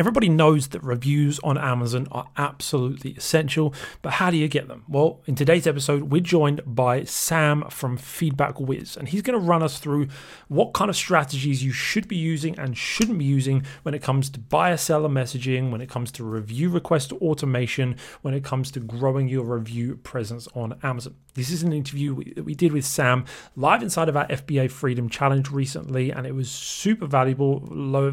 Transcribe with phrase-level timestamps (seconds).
[0.00, 4.82] Everybody knows that reviews on Amazon are absolutely essential, but how do you get them?
[4.88, 9.46] Well, in today's episode, we're joined by Sam from Feedback Whiz, and he's going to
[9.46, 10.08] run us through
[10.48, 14.30] what kind of strategies you should be using and shouldn't be using when it comes
[14.30, 18.80] to buyer seller messaging, when it comes to review request automation, when it comes to
[18.80, 21.14] growing your review presence on Amazon.
[21.34, 23.24] This is an interview that we did with Sam
[23.54, 27.60] live inside of our FBA Freedom Challenge recently, and it was super valuable,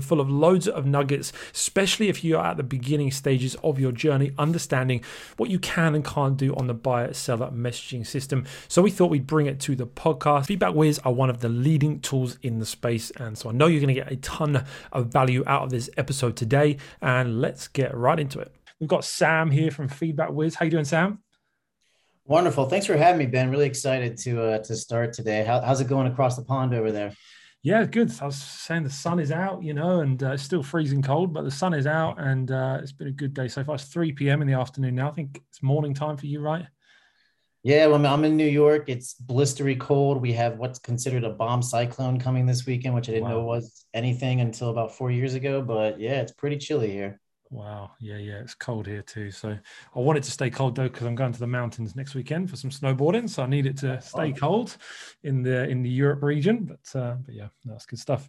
[0.01, 1.31] full of loads of nuggets,
[1.77, 4.99] especially if you are at the beginning stages of your journey, understanding
[5.37, 8.43] what you can and can't do on the buyer seller messaging system.
[8.67, 10.47] So we thought we'd bring it to the podcast.
[10.47, 13.67] Feedback Whiz are one of the leading tools in the space, and so I know
[13.67, 16.77] you're going to get a ton of value out of this episode today.
[16.99, 18.51] And let's get right into it.
[18.79, 20.55] We've got Sam here from Feedback Whiz.
[20.55, 21.19] How you doing, Sam?
[22.25, 22.69] Wonderful.
[22.69, 23.51] Thanks for having me, Ben.
[23.51, 25.43] Really excited to uh, to start today.
[25.43, 27.13] How, how's it going across the pond over there?
[27.63, 28.11] Yeah, good.
[28.21, 31.33] I was saying the sun is out, you know, and uh, it's still freezing cold,
[31.33, 33.75] but the sun is out, and uh, it's been a good day so far.
[33.75, 34.41] It's 3 p.m.
[34.41, 35.09] in the afternoon now.
[35.09, 36.65] I think it's morning time for you, right?
[37.63, 38.85] Yeah, well, I'm in New York.
[38.87, 40.21] It's blistery cold.
[40.21, 43.31] We have what's considered a bomb cyclone coming this weekend, which I didn't wow.
[43.31, 45.61] know was anything until about four years ago.
[45.61, 47.19] But yeah, it's pretty chilly here.
[47.49, 47.91] Wow.
[47.99, 48.39] Yeah, yeah.
[48.39, 49.31] It's cold here too.
[49.31, 49.57] So
[49.95, 52.49] I want it to stay cold though, because I'm going to the mountains next weekend
[52.49, 53.29] for some snowboarding.
[53.29, 54.39] So I need it to stay oh.
[54.39, 54.77] cold
[55.23, 56.65] in the in the Europe region.
[56.65, 58.27] But uh, but yeah, that's good stuff.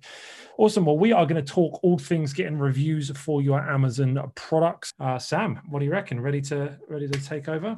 [0.57, 0.85] Awesome.
[0.85, 4.93] Well, we are going to talk all things getting reviews for your Amazon products.
[5.01, 6.21] Uh, Sam, what do you reckon?
[6.21, 7.77] Ready to ready to take over?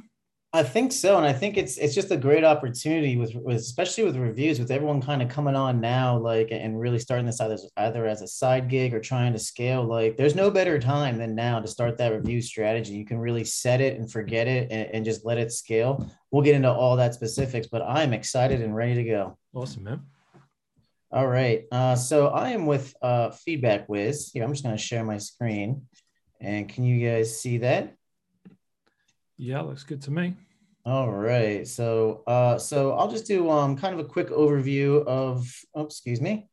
[0.53, 4.03] I think so, and I think it's it's just a great opportunity with, with especially
[4.03, 7.57] with reviews, with everyone kind of coming on now, like and really starting this either
[7.77, 9.85] either as a side gig or trying to scale.
[9.85, 12.95] Like, there's no better time than now to start that review strategy.
[12.95, 16.11] You can really set it and forget it, and, and just let it scale.
[16.33, 19.39] We'll get into all that specifics, but I'm excited and ready to go.
[19.55, 20.01] Awesome, man.
[21.13, 24.33] All right, uh, so I am with uh, Feedback Whiz.
[24.35, 25.87] Here, I'm just going to share my screen,
[26.41, 27.95] and can you guys see that?
[29.43, 30.35] Yeah, looks good to me.
[30.85, 31.67] All right.
[31.67, 36.21] So uh so I'll just do um kind of a quick overview of oh excuse
[36.21, 36.51] me.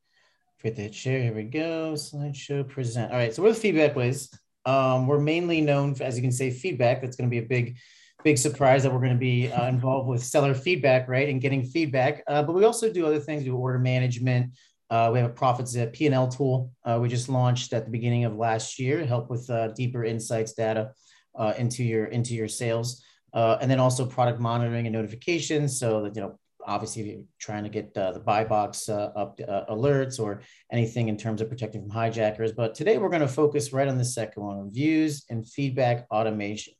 [0.56, 1.22] Forget to hit share.
[1.22, 1.96] Here we go.
[1.96, 3.12] Slideshow present.
[3.12, 3.36] All right.
[3.36, 4.30] So we're the feedback Whiz.
[4.66, 7.02] Um, we're mainly known for, as you can say, feedback.
[7.02, 7.78] That's going to be a big,
[8.24, 11.28] big surprise that we're going to be uh, involved with seller feedback, right?
[11.28, 12.24] And getting feedback.
[12.26, 13.44] Uh, but we also do other things.
[13.44, 14.54] We do order management.
[14.90, 16.72] Uh, we have a profits at P&L tool.
[16.86, 20.06] Uh, we just launched at the beginning of last year to help with uh, deeper
[20.06, 20.92] insights data
[21.38, 23.04] uh, into your into your sales,
[23.34, 25.80] uh, and then also product monitoring and notifications.
[25.80, 29.12] So that you know, obviously, if you're trying to get uh, the buy box uh,
[29.16, 32.52] up uh, alerts or anything in terms of protecting from hijackers.
[32.52, 36.74] But today we're going to focus right on the second one: reviews and feedback automation.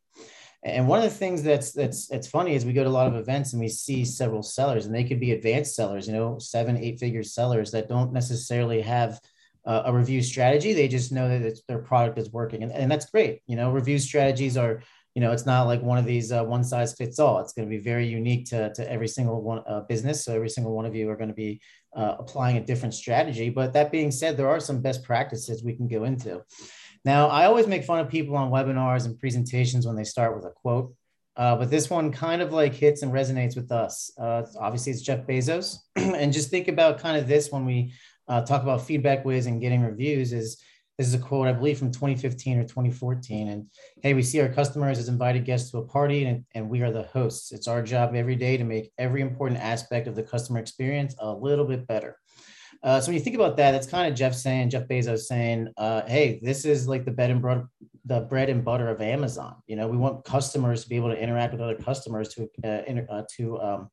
[0.64, 3.08] And one of the things that's that's that's funny is we go to a lot
[3.08, 6.40] of events and we see several sellers, and they could be advanced sellers, you know,
[6.40, 9.20] seven, eight figure sellers that don't necessarily have
[9.68, 10.74] a review strategy.
[10.74, 13.42] They just know that their product is working, and, and that's great.
[13.48, 14.82] You know, review strategies are
[15.14, 17.40] you know it's not like one of these uh, one size fits all.
[17.40, 20.24] It's going to be very unique to to every single one uh, business.
[20.24, 21.60] So every single one of you are going to be
[21.96, 23.50] uh, applying a different strategy.
[23.50, 26.44] But that being said, there are some best practices we can go into.
[27.04, 30.46] Now, I always make fun of people on webinars and presentations when they start with
[30.46, 30.94] a quote.
[31.38, 34.12] Uh, but this one kind of like hits and resonates with us.
[34.20, 37.94] Uh, obviously, it's Jeff Bezos, and just think about kind of this when we
[38.28, 40.62] uh, talk about feedback ways and getting reviews is
[40.98, 43.50] this is a quote I believe from 2015 or 2014.
[43.50, 43.68] And
[44.02, 46.92] hey, we see our customers as invited guests to a party, and, and we are
[46.92, 47.52] the hosts.
[47.52, 51.32] It's our job every day to make every important aspect of the customer experience a
[51.32, 52.18] little bit better.
[52.84, 55.68] Uh, so when you think about that, that's kind of Jeff saying, Jeff Bezos saying,
[55.78, 57.68] uh, "Hey, this is like the bread and butter,
[58.06, 59.56] the bread and butter of Amazon.
[59.68, 62.84] You know, we want customers to be able to interact with other customers to uh,
[62.88, 63.90] inter, uh, to um,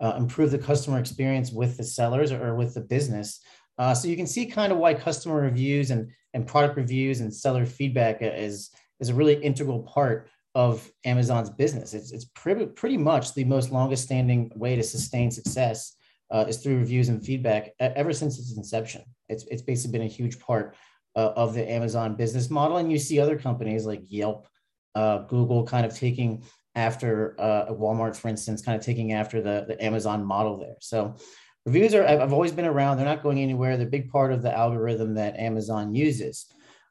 [0.00, 3.40] uh, improve the customer experience with the sellers or with the business.
[3.78, 7.34] Uh, so you can see kind of why customer reviews and, and product reviews and
[7.34, 8.70] seller feedback is,
[9.00, 11.94] is a really integral part of Amazon's business.
[11.94, 15.96] It's, it's pretty, pretty much the most longest standing way to sustain success
[16.30, 19.02] uh, is through reviews and feedback ever since its inception.
[19.28, 20.76] It's, it's basically been a huge part
[21.16, 22.76] uh, of the Amazon business model.
[22.76, 24.46] And you see other companies like Yelp,
[24.94, 26.44] uh, Google kind of taking
[26.76, 30.76] after uh, Walmart, for instance, kind of taking after the, the Amazon model there.
[30.80, 31.16] So
[31.66, 32.96] Reviews are, I've always been around.
[32.96, 33.76] They're not going anywhere.
[33.76, 36.46] They're a big part of the algorithm that Amazon uses.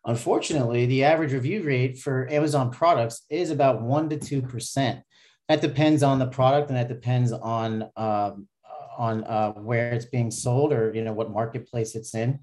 [0.05, 5.01] Unfortunately, the average review rate for Amazon products is about 1% to 2%.
[5.47, 8.47] That depends on the product and that depends on, um,
[8.97, 12.39] on uh, where it's being sold or you know what marketplace it's in.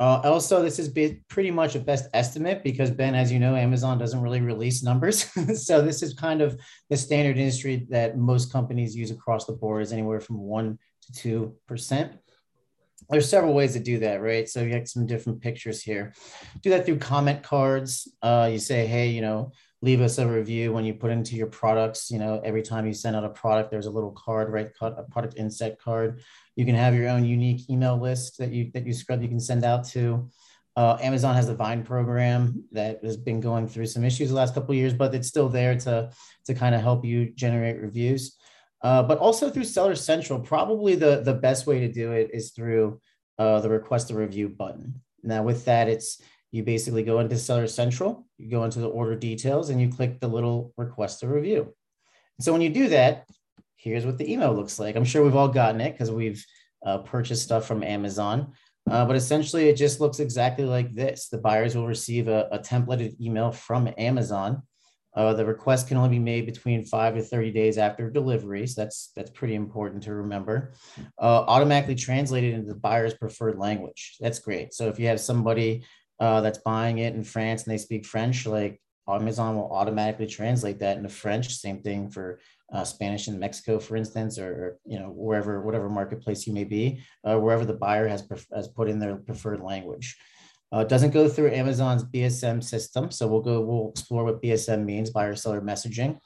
[0.00, 0.88] Uh, also, this is
[1.28, 5.24] pretty much a best estimate because Ben, as you know, Amazon doesn't really release numbers.
[5.66, 6.58] so this is kind of
[6.88, 10.78] the standard industry that most companies use across the board is anywhere from one
[11.16, 12.10] to 2%.
[13.10, 14.48] there's several ways to do that, right?
[14.48, 16.12] So you get some different pictures here.
[16.62, 18.12] Do that through comment cards.
[18.22, 21.46] Uh, you say, hey, you know, leave us a review when you put into your
[21.46, 22.10] products.
[22.10, 24.70] You know, every time you send out a product, there's a little card, right?
[24.78, 26.20] Cut A product inset card.
[26.56, 29.22] You can have your own unique email list that you that you scrub.
[29.22, 30.28] You can send out to.
[30.76, 34.54] Uh, Amazon has a Vine program that has been going through some issues the last
[34.54, 36.10] couple years, but it's still there to
[36.46, 38.36] to kind of help you generate reviews.
[38.80, 42.52] Uh, but also through Seller Central, probably the the best way to do it is
[42.52, 43.00] through
[43.38, 45.00] uh, the request a review button.
[45.22, 46.20] Now, with that, it's
[46.52, 50.20] you basically go into Seller Central, you go into the order details, and you click
[50.20, 51.74] the little request a review.
[52.38, 53.28] And so when you do that,
[53.76, 54.96] here's what the email looks like.
[54.96, 56.44] I'm sure we've all gotten it because we've
[56.86, 58.52] uh, purchased stuff from Amazon.
[58.88, 61.28] Uh, but essentially, it just looks exactly like this.
[61.28, 64.62] The buyers will receive a, a templated email from Amazon.
[65.18, 68.64] Uh, the request can only be made between five to 30 days after delivery.
[68.68, 70.74] So that's that's pretty important to remember.
[71.20, 74.16] Uh, automatically translated into the buyer's preferred language.
[74.20, 74.72] That's great.
[74.72, 75.84] So if you have somebody
[76.20, 80.78] uh, that's buying it in France and they speak French, like Amazon will automatically translate
[80.78, 81.52] that into French.
[81.52, 82.38] Same thing for
[82.72, 87.02] uh, Spanish in Mexico, for instance, or, you know wherever whatever marketplace you may be,
[87.24, 88.22] uh, wherever the buyer has
[88.54, 90.16] has put in their preferred language.
[90.72, 94.84] Uh, it doesn't go through Amazon's BSM system, so we'll go we'll explore what BSM
[94.84, 96.18] means, buyer seller messaging.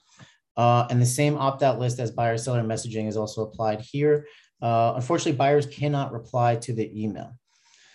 [0.56, 4.26] Uh, and the same opt-out list as buyer seller messaging is also applied here.
[4.60, 7.32] Uh, unfortunately, buyers cannot reply to the email.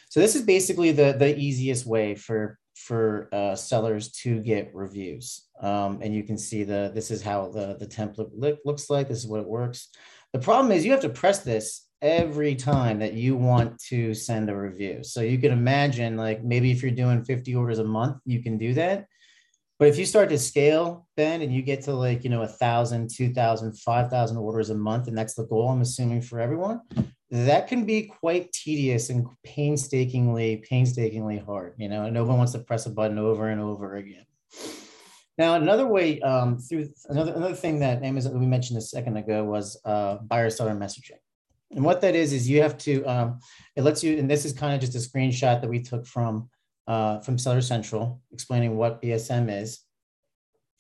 [0.10, 5.48] So this is basically the, the easiest way for, for uh, sellers to get reviews.
[5.62, 9.08] Um, and you can see the this is how the, the template look, looks like.
[9.08, 9.90] This is what it works.
[10.34, 14.50] The problem is you have to press this every time that you want to send
[14.50, 15.04] a review.
[15.04, 18.58] So you can imagine like maybe if you're doing 50 orders a month, you can
[18.58, 19.08] do that.
[19.80, 22.48] But if you start to scale, Ben, and you get to like, you know, a
[22.48, 26.40] thousand, two thousand, five thousand orders a month, and that's the goal, I'm assuming for
[26.40, 26.82] everyone,
[27.30, 31.76] that can be quite tedious and painstakingly, painstakingly hard.
[31.78, 34.26] You know, no one wants to press a button over and over again.
[35.38, 39.44] Now, another way um, through another another thing that Amazon we mentioned a second ago
[39.44, 41.20] was uh, buyer seller messaging.
[41.72, 43.40] And what that is is you have to um,
[43.76, 46.50] it lets you, and this is kind of just a screenshot that we took from
[46.88, 49.82] uh, from Seller Central explaining what BSM is.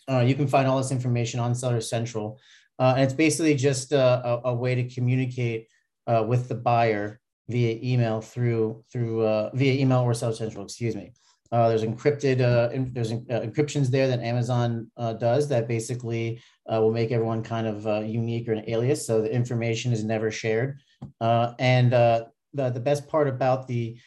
[0.09, 2.39] Uh, you can find all this information on Seller Central,
[2.79, 5.67] uh, and it's basically just a, a, a way to communicate
[6.07, 7.19] uh, with the buyer
[7.49, 10.63] via email through through uh, via email or Seller Central.
[10.63, 11.11] Excuse me.
[11.51, 17.43] Uh, there's encrypted in, there's encryptions there that Amazon does that basically will make everyone
[17.43, 20.79] kind of unique or an alias, so the information is never shared.
[21.21, 23.97] and the the best part about the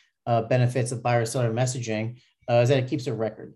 [0.49, 3.55] benefits of buyer seller messaging is that it keeps a record.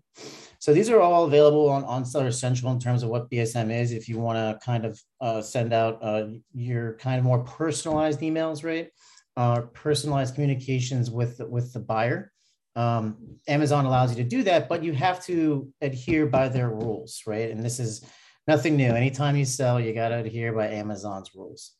[0.65, 3.91] So these are all available on, on Seller Central in terms of what BSM is.
[3.91, 8.21] If you want to kind of uh, send out uh, your kind of more personalized
[8.21, 8.89] emails, right?
[9.37, 12.31] Uh, personalized communications with with the buyer.
[12.75, 17.21] Um, Amazon allows you to do that, but you have to adhere by their rules,
[17.27, 17.51] right?
[17.51, 18.03] And this is
[18.47, 18.91] nothing new.
[18.91, 21.73] Anytime you sell, you got to adhere by Amazon's rules.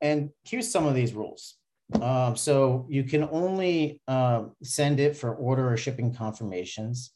[0.00, 1.56] And here's some of these rules.
[2.00, 7.12] Um, so you can only uh, send it for order or shipping confirmations.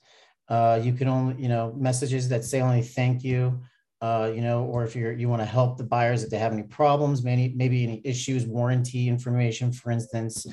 [0.49, 3.61] Uh, you can only, you know, messages that say only thank you,
[4.01, 6.53] uh, you know, or if you're you want to help the buyers if they have
[6.53, 10.47] any problems, maybe maybe any issues, warranty information, for instance.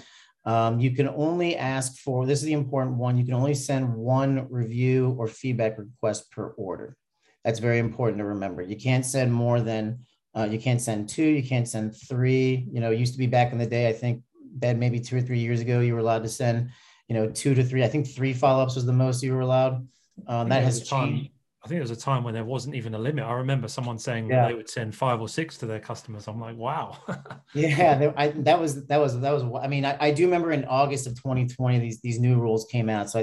[0.45, 3.17] Um, you can only ask for this is the important one.
[3.17, 6.95] You can only send one review or feedback request per order.
[7.43, 8.61] That's very important to remember.
[8.61, 9.99] You can't send more than
[10.35, 12.67] uh, you can't send two, you can't send three.
[12.71, 15.17] You know, it used to be back in the day, I think, Ben, maybe two
[15.17, 16.69] or three years ago, you were allowed to send,
[17.07, 17.83] you know, two to three.
[17.83, 19.87] I think three follow ups was the most you were allowed.
[20.27, 21.31] Um, that has changed.
[21.65, 23.25] I think there was a time when there wasn't even a limit.
[23.25, 24.47] I remember someone saying yeah.
[24.47, 26.27] they would send five or six to their customers.
[26.27, 26.99] I'm like, wow.
[27.55, 29.43] yeah, I, that was that was that was.
[29.63, 32.87] I mean, I, I, do remember in August of 2020 these these new rules came
[32.87, 33.09] out.
[33.09, 33.21] So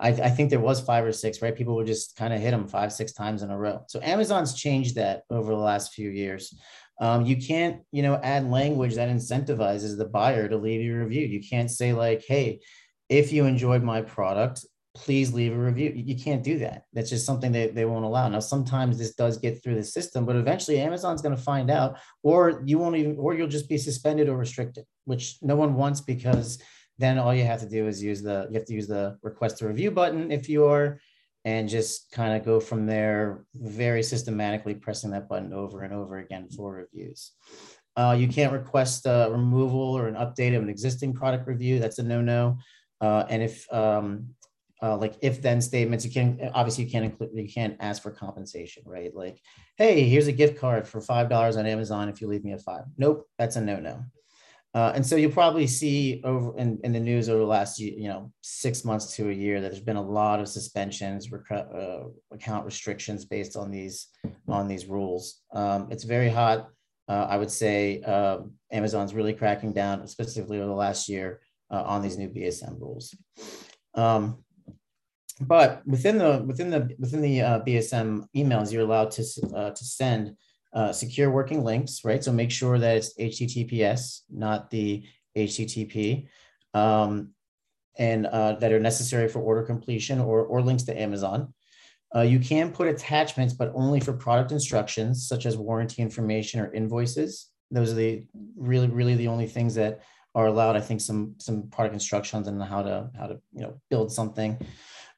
[0.00, 1.40] I, I I think there was five or six.
[1.40, 3.84] Right, people would just kind of hit them five six times in a row.
[3.86, 6.52] So Amazon's changed that over the last few years.
[7.00, 11.04] Um, you can't you know add language that incentivizes the buyer to leave you a
[11.04, 11.28] review.
[11.28, 12.58] You can't say like, hey,
[13.08, 15.92] if you enjoyed my product please leave a review.
[15.94, 16.84] You can't do that.
[16.92, 18.28] That's just something that they won't allow.
[18.28, 21.98] Now, sometimes this does get through the system, but eventually Amazon's going to find out,
[22.22, 26.00] or you won't even, or you'll just be suspended or restricted, which no one wants
[26.00, 26.62] because
[26.98, 29.62] then all you have to do is use the, you have to use the request
[29.62, 31.00] a review button if you are,
[31.44, 36.18] and just kind of go from there very systematically pressing that button over and over
[36.18, 37.32] again for reviews.
[37.96, 41.78] Uh, you can't request a removal or an update of an existing product review.
[41.78, 42.58] That's a no-no.
[43.00, 44.28] Uh, and if um,
[44.84, 48.10] uh, like if then statements you can obviously you can't include you can't ask for
[48.10, 49.40] compensation right like
[49.76, 52.58] hey here's a gift card for five dollars on amazon if you leave me a
[52.58, 53.96] five nope that's a no-no
[54.74, 58.08] Uh, and so you'll probably see over in, in the news over the last you
[58.08, 62.04] know six months to a year that there's been a lot of suspensions, rec- uh,
[62.32, 64.08] account restrictions based on these
[64.48, 65.42] on these rules.
[65.52, 66.58] Um, it's very hot.
[67.06, 68.38] Uh, I would say uh,
[68.72, 73.14] Amazon's really cracking down, specifically over the last year, uh, on these new BSM rules.
[73.94, 74.43] Um,
[75.40, 80.36] but within the within the within the uh, BSM emails, you're allowed to to send
[80.74, 82.22] uh, secure working links, right?
[82.22, 85.04] So make sure that it's HTTPS, not the
[85.36, 86.26] HTTP,
[86.74, 87.30] um,
[87.96, 91.54] and uh, that are necessary for order completion or, or links to Amazon.
[92.14, 96.72] Uh, you can put attachments, but only for product instructions, such as warranty information or
[96.72, 97.50] invoices.
[97.70, 98.24] Those are the
[98.56, 100.00] really, really the only things that
[100.34, 100.76] are allowed.
[100.76, 104.58] I think some some product instructions and how to how to you know build something.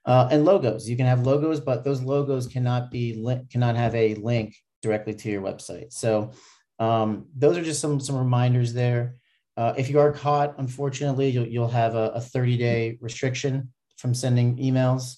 [0.06, 0.88] Uh, and logos.
[0.88, 5.14] You can have logos, but those logos cannot be li- cannot have a link directly
[5.14, 5.92] to your website.
[5.92, 6.30] So
[6.78, 9.16] um, those are just some some reminders there.
[9.56, 14.14] Uh, if you are caught, unfortunately, you'll, you'll have a, a 30 day restriction from
[14.14, 15.16] sending emails.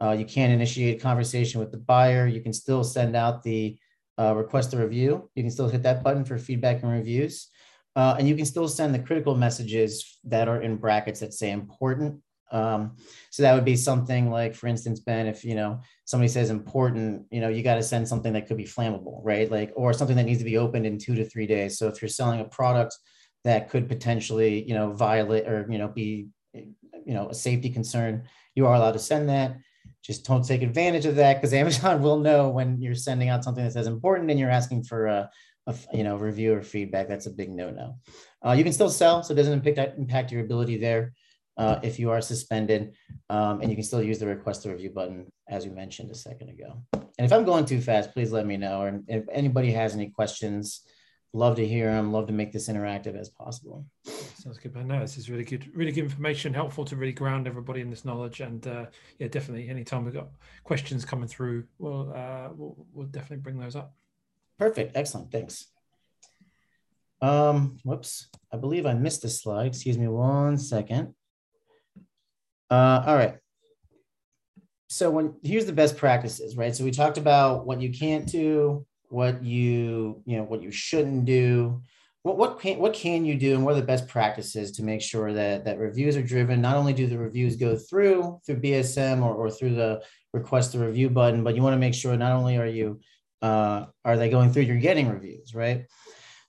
[0.00, 2.26] Uh, you can't initiate a conversation with the buyer.
[2.26, 3.76] You can still send out the
[4.20, 5.28] uh, request a review.
[5.34, 7.48] You can still hit that button for feedback and reviews.
[7.96, 11.50] Uh, and you can still send the critical messages that are in brackets that say
[11.50, 12.96] important um,
[13.30, 17.26] so that would be something like, for instance, Ben, if you know somebody says important,
[17.30, 19.50] you know, you got to send something that could be flammable, right?
[19.50, 21.78] Like, or something that needs to be opened in two to three days.
[21.78, 22.96] So if you're selling a product
[23.44, 26.74] that could potentially, you know, violate or you know be, you
[27.14, 28.24] know, a safety concern,
[28.54, 29.56] you are allowed to send that.
[30.02, 33.64] Just don't take advantage of that because Amazon will know when you're sending out something
[33.64, 35.30] that says important and you're asking for a,
[35.66, 37.08] a you know review or feedback.
[37.08, 37.96] That's a big no-no.
[38.44, 41.12] Uh, you can still sell, so it doesn't impact impact your ability there
[41.58, 42.94] uh, if you are suspended,
[43.28, 46.14] um, and you can still use the request to review button as we mentioned a
[46.14, 46.82] second ago.
[46.92, 48.82] And if I'm going too fast, please let me know.
[48.82, 50.82] And if anybody has any questions,
[51.32, 52.12] love to hear them.
[52.12, 53.84] Love to make this interactive as possible.
[54.04, 54.86] Sounds good, man.
[54.86, 58.04] No, this is really good, really good information, helpful to really ground everybody in this
[58.04, 58.40] knowledge.
[58.40, 58.86] And uh,
[59.18, 60.28] yeah, definitely, anytime we've got
[60.62, 63.94] questions coming through, we'll, uh, we'll we'll definitely bring those up.
[64.58, 65.66] Perfect, excellent, thanks.
[67.20, 69.66] Um, whoops, I believe I missed a slide.
[69.66, 71.14] Excuse me one second.
[72.70, 73.36] Uh, all right.
[74.88, 76.74] So when here's the best practices, right?
[76.74, 81.24] So we talked about what you can't do, what you you know what you shouldn't
[81.24, 81.82] do.
[82.22, 85.02] What what can what can you do, and what are the best practices to make
[85.02, 86.60] sure that that reviews are driven?
[86.62, 90.78] Not only do the reviews go through through BSM or, or through the request the
[90.78, 93.00] review button, but you want to make sure not only are you
[93.42, 95.86] uh, are they going through, you're getting reviews, right?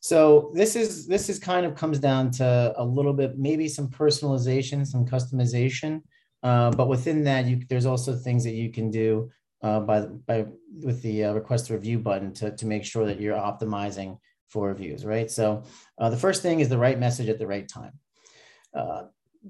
[0.01, 3.89] So this is this is kind of comes down to a little bit maybe some
[3.89, 6.01] personalization, some customization,
[6.41, 9.29] uh, but within that, you, there's also things that you can do
[9.61, 10.45] uh, by by
[10.83, 15.05] with the uh, request review button to to make sure that you're optimizing for reviews,
[15.05, 15.29] right?
[15.29, 15.63] So
[15.99, 17.93] uh, the first thing is the right message at the right time.
[18.73, 19.03] Uh,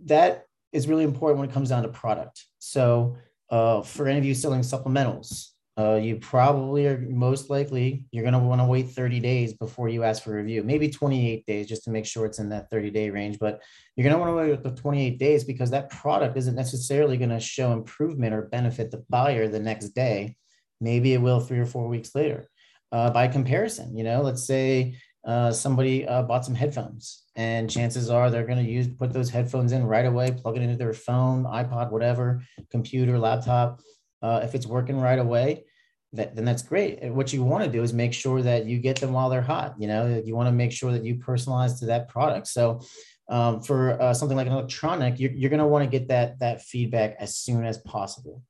[0.05, 2.45] that is really important when it comes down to product.
[2.59, 3.17] So
[3.49, 5.49] uh, for any of you selling supplementals,
[5.79, 9.87] uh, you probably are most likely you're going to want to wait 30 days before
[9.87, 12.89] you ask for review maybe 28 days just to make sure it's in that 30
[12.89, 13.61] day range but
[13.95, 17.29] you're going to want to wait the 28 days because that product isn't necessarily going
[17.29, 20.35] to show improvement or benefit the buyer the next day.
[20.81, 22.49] Maybe it will three or four weeks later.
[22.91, 24.95] Uh, by comparison you know let's say
[25.27, 29.29] uh, somebody uh, bought some headphones and chances are they're going to use put those
[29.29, 33.79] headphones in right away plug it into their phone ipod whatever computer laptop.
[34.21, 35.63] Uh, if it's working right away
[36.13, 36.99] that, then that's great.
[37.01, 39.41] And what you want to do is make sure that you get them while they're
[39.41, 39.75] hot.
[39.77, 42.47] You know, you want to make sure that you personalize to that product.
[42.47, 42.81] So
[43.29, 46.39] um, for uh, something like an electronic, you're, you're going to want to get that
[46.39, 48.41] that feedback as soon as possible.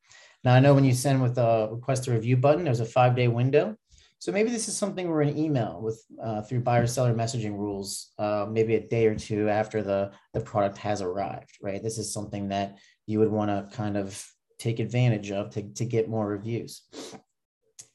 [0.43, 3.15] Now I know when you send with a request to review button, there's a five
[3.15, 3.75] day window.
[4.19, 8.11] So maybe this is something where an email with uh, through buyer seller messaging rules,
[8.19, 11.83] uh, maybe a day or two after the the product has arrived, right?
[11.83, 14.25] This is something that you would want to kind of
[14.59, 16.83] take advantage of to, to get more reviews.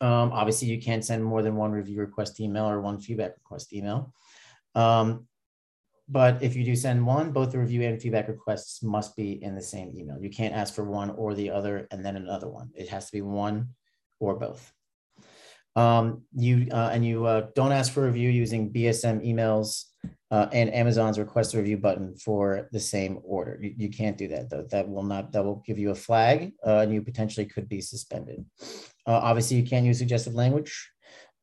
[0.01, 3.73] Um, obviously, you can't send more than one review request email or one feedback request
[3.73, 4.13] email.
[4.75, 5.27] Um,
[6.09, 9.55] but if you do send one, both the review and feedback requests must be in
[9.55, 10.19] the same email.
[10.21, 12.71] You can't ask for one or the other and then another one.
[12.75, 13.71] It has to be one
[14.21, 14.74] or both.
[15.77, 19.85] Um, you uh, and you uh, don't ask for review using BSM emails
[20.31, 23.59] uh, and Amazon's request a review button for the same order.
[23.61, 24.67] You, you can't do that though.
[24.71, 25.33] That will not.
[25.33, 28.45] That will give you a flag, uh, and you potentially could be suspended.
[29.07, 30.91] Uh, obviously, you can't use suggestive language.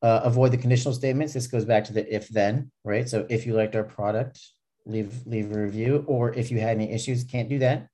[0.00, 1.32] Uh, avoid the conditional statements.
[1.32, 3.08] This goes back to the if then, right?
[3.08, 4.40] So if you liked our product,
[4.84, 7.88] leave leave a review, or if you had any issues, can't do that.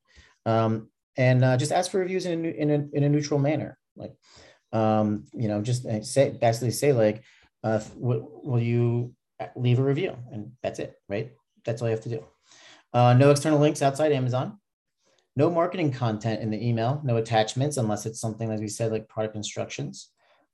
[0.47, 4.15] Um, and just ask for reviews in a, in a, in a neutral manner, like
[4.73, 7.23] um, you know, just uh, say basically say like,
[7.65, 9.15] uh, will, will you
[9.57, 11.33] leave a review, and that's it, right?
[11.65, 12.25] That's all you have to do.
[12.93, 14.59] Uh, no external links outside Amazon.
[15.37, 17.01] No marketing content in the email.
[17.05, 20.09] No attachments unless it's something, as we said, like product instructions.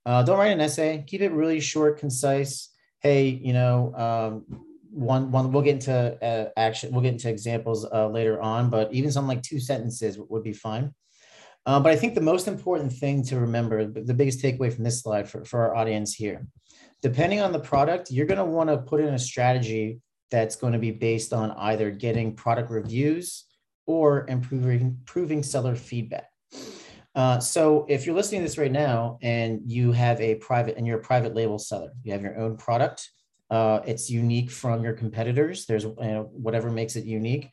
[0.05, 1.03] Uh, don't write an essay.
[1.07, 2.69] Keep it really short, concise.
[2.99, 6.91] Hey, you know, um, one one we'll get into uh, action.
[6.91, 10.53] We'll get into examples uh, later on, but even something like two sentences would be
[10.53, 10.93] fine.
[11.65, 15.01] Uh, but I think the most important thing to remember, the biggest takeaway from this
[15.01, 16.45] slide for, for our audience here,
[17.01, 20.73] depending on the product, you're going to want to put in a strategy that's going
[20.73, 23.45] to be based on either getting product reviews
[23.87, 26.29] or improving, improving seller feedback.
[27.15, 30.85] Uh, so if you're listening to this right now and you have a private and
[30.85, 33.09] you're a private label seller, you have your own product,
[33.49, 35.65] uh, it's unique from your competitors.
[35.65, 37.49] There's you know, whatever makes it unique.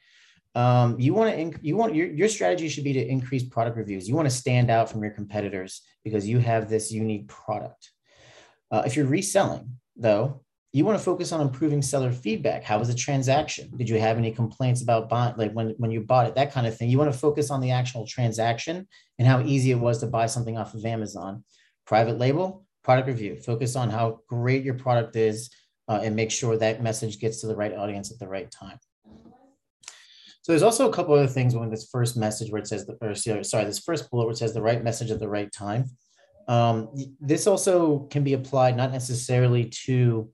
[0.54, 3.76] Um, you want to inc- you want your, your strategy should be to increase product
[3.76, 4.08] reviews.
[4.08, 7.90] You want to stand out from your competitors because you have this unique product.
[8.70, 10.42] Uh, if you're reselling, though,
[10.72, 12.64] you want to focus on improving seller feedback.
[12.64, 13.70] How was the transaction?
[13.76, 16.66] Did you have any complaints about buying, like when, when you bought it, that kind
[16.66, 16.88] of thing?
[16.88, 20.26] You want to focus on the actual transaction and how easy it was to buy
[20.26, 21.44] something off of Amazon.
[21.86, 23.36] Private label, product review.
[23.36, 25.50] Focus on how great your product is
[25.88, 28.78] uh, and make sure that message gets to the right audience at the right time.
[30.42, 32.96] So there's also a couple other things when this first message where it says, the,
[33.00, 35.84] or sorry, this first bullet where it says the right message at the right time.
[36.48, 36.88] Um,
[37.20, 40.28] this also can be applied not necessarily to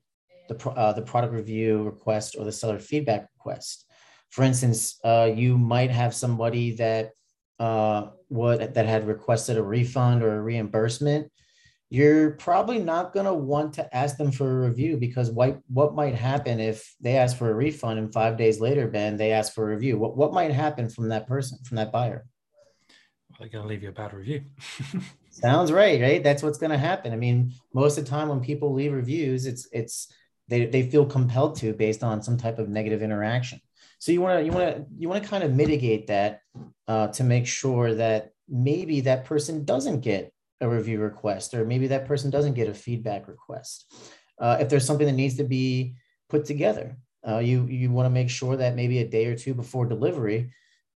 [0.49, 3.85] the, uh, the product review request or the seller feedback request.
[4.31, 7.13] For instance, uh, you might have somebody that
[7.59, 11.31] uh, what that had requested a refund or a reimbursement.
[11.91, 15.95] You're probably not going to want to ask them for a review because what what
[15.95, 19.55] might happen if they ask for a refund and five days later, Ben, they ask
[19.55, 19.99] for a review?
[19.99, 22.27] What what might happen from that person, from that buyer?
[23.31, 24.45] Well, they're going to leave you a bad review.
[25.31, 26.23] Sounds right, right?
[26.23, 27.13] That's what's going to happen.
[27.13, 30.13] I mean, most of the time when people leave reviews, it's it's
[30.49, 33.61] they, they feel compelled to based on some type of negative interaction
[33.99, 36.41] so you want to you want to you want to kind of mitigate that
[36.87, 41.87] uh, to make sure that maybe that person doesn't get a review request or maybe
[41.87, 43.93] that person doesn't get a feedback request.
[44.41, 45.95] Uh, if there's something that needs to be
[46.29, 49.55] put together uh, you you want to make sure that maybe a day or two
[49.55, 50.51] before delivery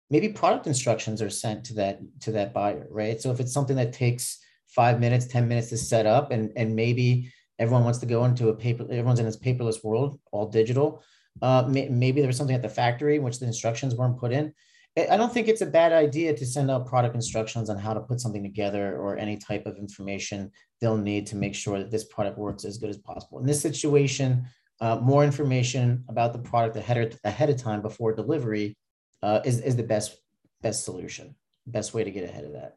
[0.09, 3.19] maybe product instructions are sent to that to that buyer right?
[3.19, 6.75] So if it's something that takes five minutes ten minutes to set up and and
[6.75, 11.03] maybe everyone wants to go into a paper everyone's in this paperless world all digital
[11.41, 14.31] uh, may, maybe there was something at the factory in which the instructions weren't put
[14.31, 14.53] in
[14.97, 18.01] i don't think it's a bad idea to send out product instructions on how to
[18.01, 22.05] put something together or any type of information they'll need to make sure that this
[22.05, 23.39] product works as good as possible.
[23.39, 24.45] In this situation
[24.81, 28.75] uh, more information about the product ahead of, ahead of time before delivery
[29.21, 30.17] uh, is, is the best
[30.61, 31.35] best solution
[31.67, 32.75] best way to get ahead of that.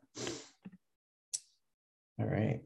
[2.19, 2.61] All right.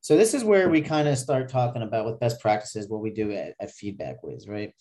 [0.00, 3.10] So this is where we kind of start talking about with best practices, what we
[3.10, 4.72] do at, at Feedback Whiz, right?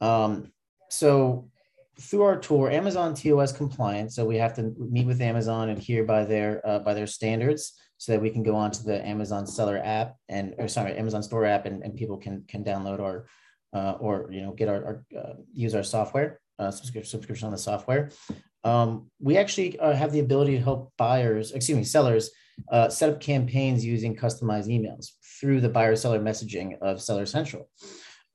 [0.00, 0.52] Um,
[0.90, 1.50] so
[2.00, 4.12] through our tour, Amazon TOS compliant.
[4.12, 7.72] So we have to meet with Amazon and adhere by their uh, by their standards,
[7.98, 11.44] so that we can go onto the Amazon Seller app and or sorry, Amazon Store
[11.44, 13.26] app, and, and people can can download our
[13.72, 17.58] uh, or you know get our, our uh, use our software uh, subscription on the
[17.58, 18.10] software.
[18.64, 22.30] Um, we actually uh, have the ability to help buyers, excuse me, sellers
[22.72, 27.68] uh, set up campaigns using customized emails through the buyer seller messaging of Seller Central.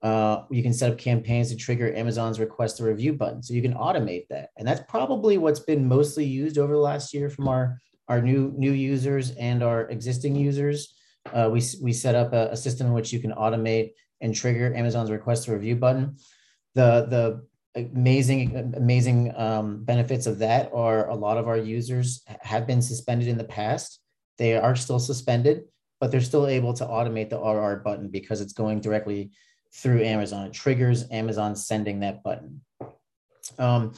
[0.01, 3.43] Uh, you can set up campaigns to trigger Amazon's request a review button.
[3.43, 4.49] So you can automate that.
[4.57, 8.53] And that's probably what's been mostly used over the last year from our, our new,
[8.57, 10.95] new users and our existing users.
[11.31, 14.73] Uh, we, we set up a, a, system in which you can automate and trigger
[14.75, 16.17] Amazon's request a review button.
[16.73, 17.45] The, the
[17.93, 23.27] amazing amazing um, benefits of that are a lot of our users have been suspended
[23.29, 24.01] in the past
[24.41, 25.65] they are still suspended,
[25.99, 29.29] but they're still able to automate the RR button because it's going directly
[29.73, 30.47] through Amazon.
[30.47, 32.61] It triggers Amazon sending that button.
[33.57, 33.93] Um,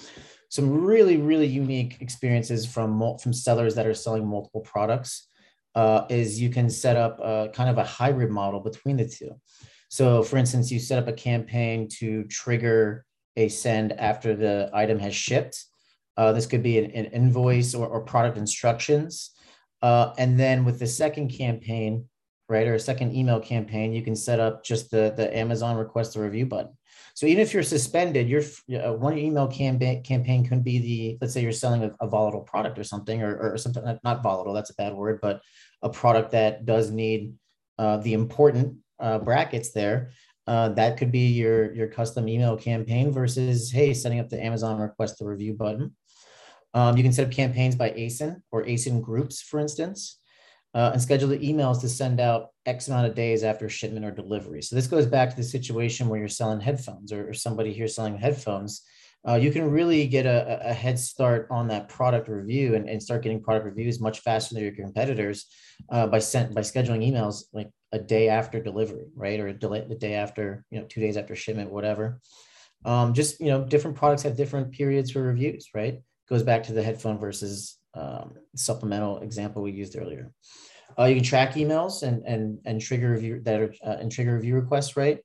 [0.50, 5.28] some really, really unique experiences from, from sellers that are selling multiple products
[5.76, 9.32] uh, is you can set up a, kind of a hybrid model between the two.
[9.90, 13.06] So, for instance, you set up a campaign to trigger
[13.36, 15.66] a send after the item has shipped.
[16.18, 19.32] Uh, this could be an, an invoice or, or, product instructions.
[19.82, 22.06] Uh, and then with the second campaign,
[22.50, 26.16] right, or a second email campaign, you can set up just the, the Amazon request
[26.16, 26.74] a review button.
[27.16, 28.42] So even if you're suspended, your
[28.84, 32.42] uh, one email campaign campaign can be the let's say you're selling a, a volatile
[32.42, 35.42] product or something, or, or something not volatile, that's a bad word, but
[35.82, 37.34] a product that does need
[37.78, 40.12] uh, the important uh, brackets there.
[40.46, 44.80] Uh, that could be your your custom email campaign versus hey setting up the Amazon
[44.80, 45.96] request the review button.
[46.74, 50.20] Um, you can set up campaigns by ASIN or ASIN groups, for instance.
[50.74, 54.12] Uh, and schedule the emails to send out X amount of days after shipment or
[54.12, 54.62] delivery.
[54.62, 57.88] So this goes back to the situation where you're selling headphones or, or somebody here
[57.88, 58.84] selling headphones.
[59.26, 63.02] Uh, you can really get a, a, head start on that product review and, and
[63.02, 65.46] start getting product reviews much faster than your competitors
[65.92, 70.16] uh, by sent by scheduling emails like a day after delivery, right, or a day
[70.16, 72.20] after, you know, two days after shipment, whatever.
[72.84, 76.02] Um, just you know, different products have different periods for reviews, right?
[76.28, 80.32] Goes back to the headphone versus um, supplemental example we used earlier.
[80.98, 84.36] Uh, you can track emails and and and trigger review that are uh, and trigger
[84.36, 85.20] review requests, right?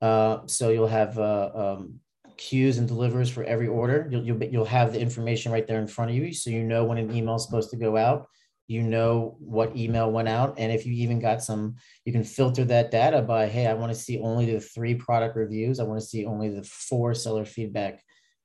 [0.00, 2.00] Uh, so you'll have uh, um,
[2.36, 4.08] queues and delivers for every order.
[4.10, 6.84] You'll, you'll you'll have the information right there in front of you, so you know
[6.84, 8.26] when an email is supposed to go out.
[8.68, 12.64] You know what email went out, and if you even got some, you can filter
[12.66, 15.78] that data by, hey, I want to see only the three product reviews.
[15.78, 18.02] I want to see only the four seller feedback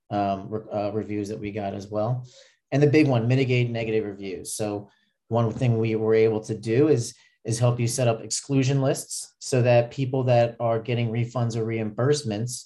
[0.10, 2.26] um, re- uh, reviews that we got as well.
[2.72, 4.54] And the big one, mitigate negative reviews.
[4.54, 4.90] So
[5.30, 7.14] one thing we were able to do is
[7.46, 11.66] is help you set up exclusion lists so that people that are getting refunds or
[11.66, 12.66] reimbursements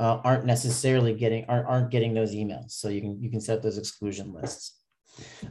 [0.00, 2.70] uh, aren't necessarily getting aren't, aren't getting those emails.
[2.72, 4.78] So you can you can set up those exclusion lists.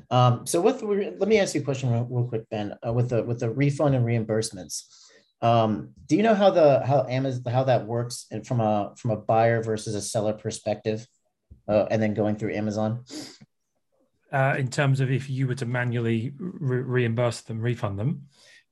[0.09, 2.75] Um, so with let me ask you a question real, real quick, Ben.
[2.85, 4.85] Uh, with the with the refund and reimbursements,
[5.41, 9.11] um, do you know how the how Amazon how that works and from a from
[9.11, 11.05] a buyer versus a seller perspective,
[11.67, 13.03] uh, and then going through Amazon?
[14.32, 18.28] Uh, in terms of if you were to manually re- reimburse them, refund them?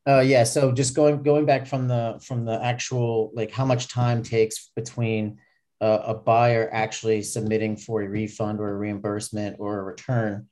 [0.08, 0.44] Uh, yeah.
[0.44, 4.72] So just going going back from the from the actual like how much time takes
[4.76, 5.40] between
[5.82, 10.48] uh, a buyer actually submitting for a refund or a reimbursement or a return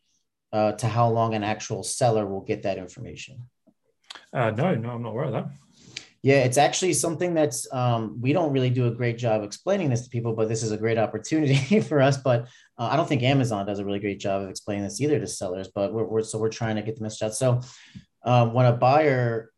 [0.54, 3.50] uh, to how long an actual seller will get that information.
[4.34, 5.50] Uh, no, no, I'm not aware of that.
[6.24, 10.02] Yeah, it's actually something that's um, we don't really do a great job explaining this
[10.02, 12.18] to people, but this is a great opportunity for us.
[12.18, 15.20] But uh, I don't think Amazon does a really great job of explaining this either
[15.20, 15.70] to sellers.
[15.74, 17.36] But we're, we're so we're trying to get the message out.
[17.36, 17.62] So
[18.24, 19.52] um, when a buyer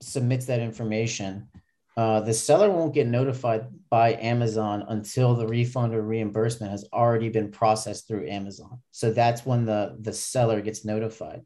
[0.00, 1.48] submits that information,
[1.96, 7.28] uh, the seller won't get notified by Amazon until the refund or reimbursement has already
[7.28, 8.80] been processed through Amazon.
[8.92, 11.42] So that's when the the seller gets notified.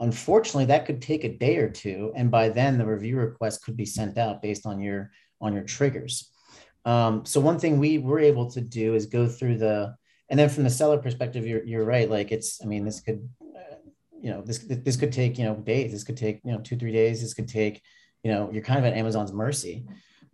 [0.00, 3.76] Unfortunately, that could take a day or two, and by then the review request could
[3.76, 6.30] be sent out based on your on your triggers.
[6.84, 9.94] Um, so one thing we were able to do is go through the,
[10.30, 12.08] and then from the seller perspective, you're you're right.
[12.08, 13.76] Like it's, I mean, this could, uh,
[14.20, 15.92] you know, this this could take you know days.
[15.92, 17.20] This could take you know two three days.
[17.20, 17.82] This could take,
[18.22, 19.86] you know, you're kind of at Amazon's mercy.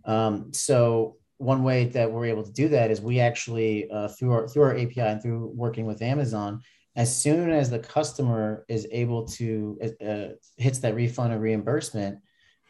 [0.05, 4.33] Um, so one way that we're able to do that is we actually uh, through
[4.33, 6.61] our through our API and through working with Amazon,
[6.97, 12.19] as soon as the customer is able to uh, hits that refund or reimbursement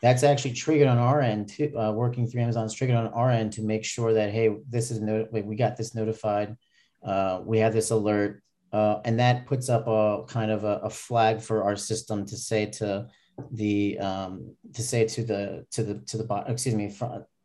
[0.03, 3.53] that's actually triggered on our end to uh, working through amazon's triggered on our end
[3.53, 6.57] to make sure that hey this is no we got this notified
[7.05, 10.91] uh, we have this alert uh, and that puts up a kind of a, a,
[10.91, 13.07] flag for our system to say to
[13.53, 16.93] the um, to say to the to the to the excuse me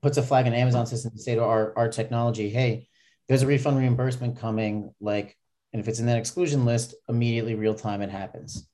[0.02, 2.88] puts a flag in amazon system to say to our, our technology hey
[3.28, 5.36] there's a refund reimbursement coming like
[5.74, 8.67] and if it's in that exclusion list, immediately real time it happens.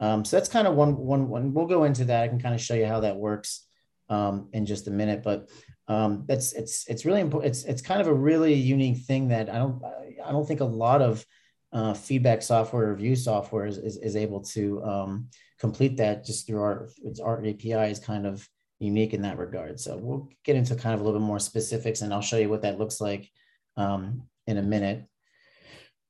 [0.00, 2.22] Um, so that's kind of one, one, one, we'll go into that.
[2.22, 3.66] I can kind of show you how that works
[4.10, 5.48] um, in just a minute, but
[5.88, 7.50] um, that's, it's, it's really important.
[7.50, 9.80] It's, it's kind of a really unique thing that I don't,
[10.24, 11.24] I don't think a lot of
[11.72, 16.62] uh, feedback software, review software is, is, is able to um, complete that just through
[16.62, 16.88] our,
[17.22, 18.48] our API is kind of
[18.78, 19.80] unique in that regard.
[19.80, 22.48] So we'll get into kind of a little bit more specifics and I'll show you
[22.48, 23.30] what that looks like
[23.76, 25.04] um, in a minute.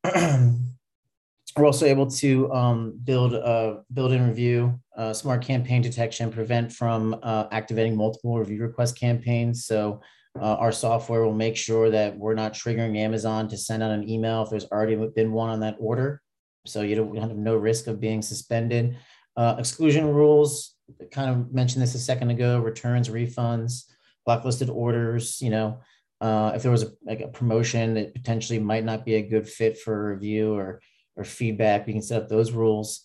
[1.57, 6.73] we're also able to um, build a build and review uh, smart campaign detection, prevent
[6.73, 9.67] from uh, activating multiple review request campaigns.
[9.67, 10.01] So
[10.41, 14.09] uh, our software will make sure that we're not triggering Amazon to send out an
[14.09, 16.21] email if there's already been one on that order.
[16.67, 18.97] So you don't have no risk of being suspended.
[19.37, 20.75] Uh, exclusion rules,
[21.11, 23.85] kind of mentioned this a second ago, returns, refunds,
[24.25, 25.79] blacklisted orders, you know,
[26.21, 29.49] uh, if there was a, like a promotion that potentially might not be a good
[29.49, 30.81] fit for review or
[31.17, 33.05] or feedback, we can set up those rules.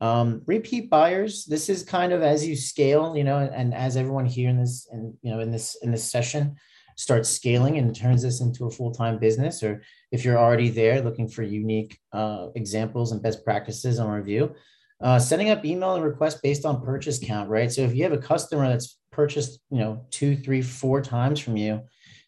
[0.00, 1.44] Um, repeat buyers.
[1.44, 4.88] This is kind of as you scale, you know, and, as everyone here in this
[4.92, 6.56] and you know in this in this session
[6.94, 9.82] starts scaling and turns this into a full time business, or
[10.12, 14.54] if you're already there looking for unique uh, examples and best practices on review,
[15.00, 17.70] uh, setting up email and request based on purchase count, right?
[17.70, 21.56] So if you have a customer that's purchased, you know, two, three, four times from
[21.56, 21.82] you,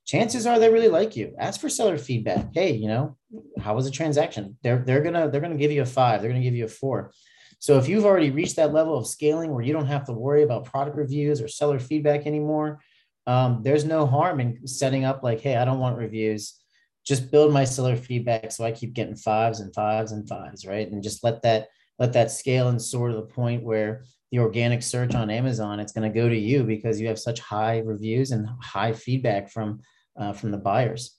[0.07, 1.35] chances are they really like you.
[1.39, 2.49] Ask for seller feedback.
[2.53, 3.17] Hey, you know,
[3.61, 4.57] how was the transaction?
[4.63, 6.21] They're they're gonna they're gonna give you a five.
[6.21, 7.13] They're gonna give you a four.
[7.61, 10.43] So if you've already reached that level of scaling where you don't have to worry
[10.43, 12.81] about product reviews or seller feedback anymore,
[13.27, 16.59] um, there's no harm in setting up like, hey, I don't want reviews.
[17.07, 20.91] Just build my seller feedback so I keep getting fives and fives and fives, right?
[20.91, 21.69] And just let that
[21.99, 25.93] let that scale and soar to the point where the organic search on Amazon, it's
[25.93, 29.81] going to go to you because you have such high reviews and high feedback from
[30.19, 31.19] uh, from the buyers.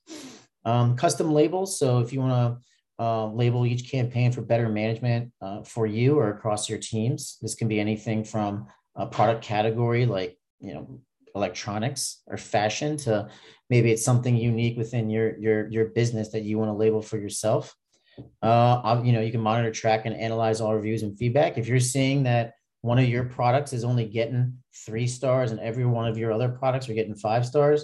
[0.66, 1.78] Um, custom labels.
[1.78, 2.66] So if you want to
[3.02, 7.56] uh, label each campaign for better management uh, for you or across your teams, this
[7.56, 11.00] can be anything from a product category like you know
[11.34, 13.28] electronics or fashion to
[13.72, 17.18] maybe it's something unique within your your your business that you want to label for
[17.18, 17.76] yourself.
[18.44, 21.58] Uh, you know, you can monitor, track, and analyze all reviews and feedback.
[21.58, 25.86] If you're seeing that one of your products is only getting three stars and every
[25.86, 27.84] one of your other products are getting five stars,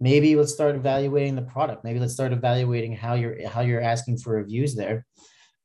[0.00, 1.84] maybe let's start evaluating the product.
[1.84, 5.06] Maybe let's start evaluating how you're how you're asking for reviews there.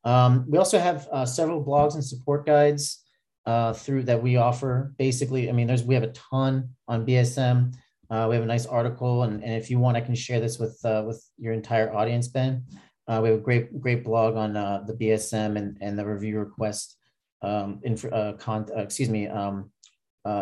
[0.04, 3.04] Um, we also have uh, several blogs and support guides
[3.46, 4.94] uh, through that we offer.
[4.98, 7.74] Basically, I mean, there's we have a ton on BSM.
[8.10, 10.58] Uh, we have a nice article, and, and if you want, I can share this
[10.58, 12.64] with uh, with your entire audience, Ben.
[13.08, 16.40] Uh, we have a great great blog on uh, the BSM and, and the review
[16.40, 16.98] request
[17.42, 19.72] um, inf- con- excuse me um,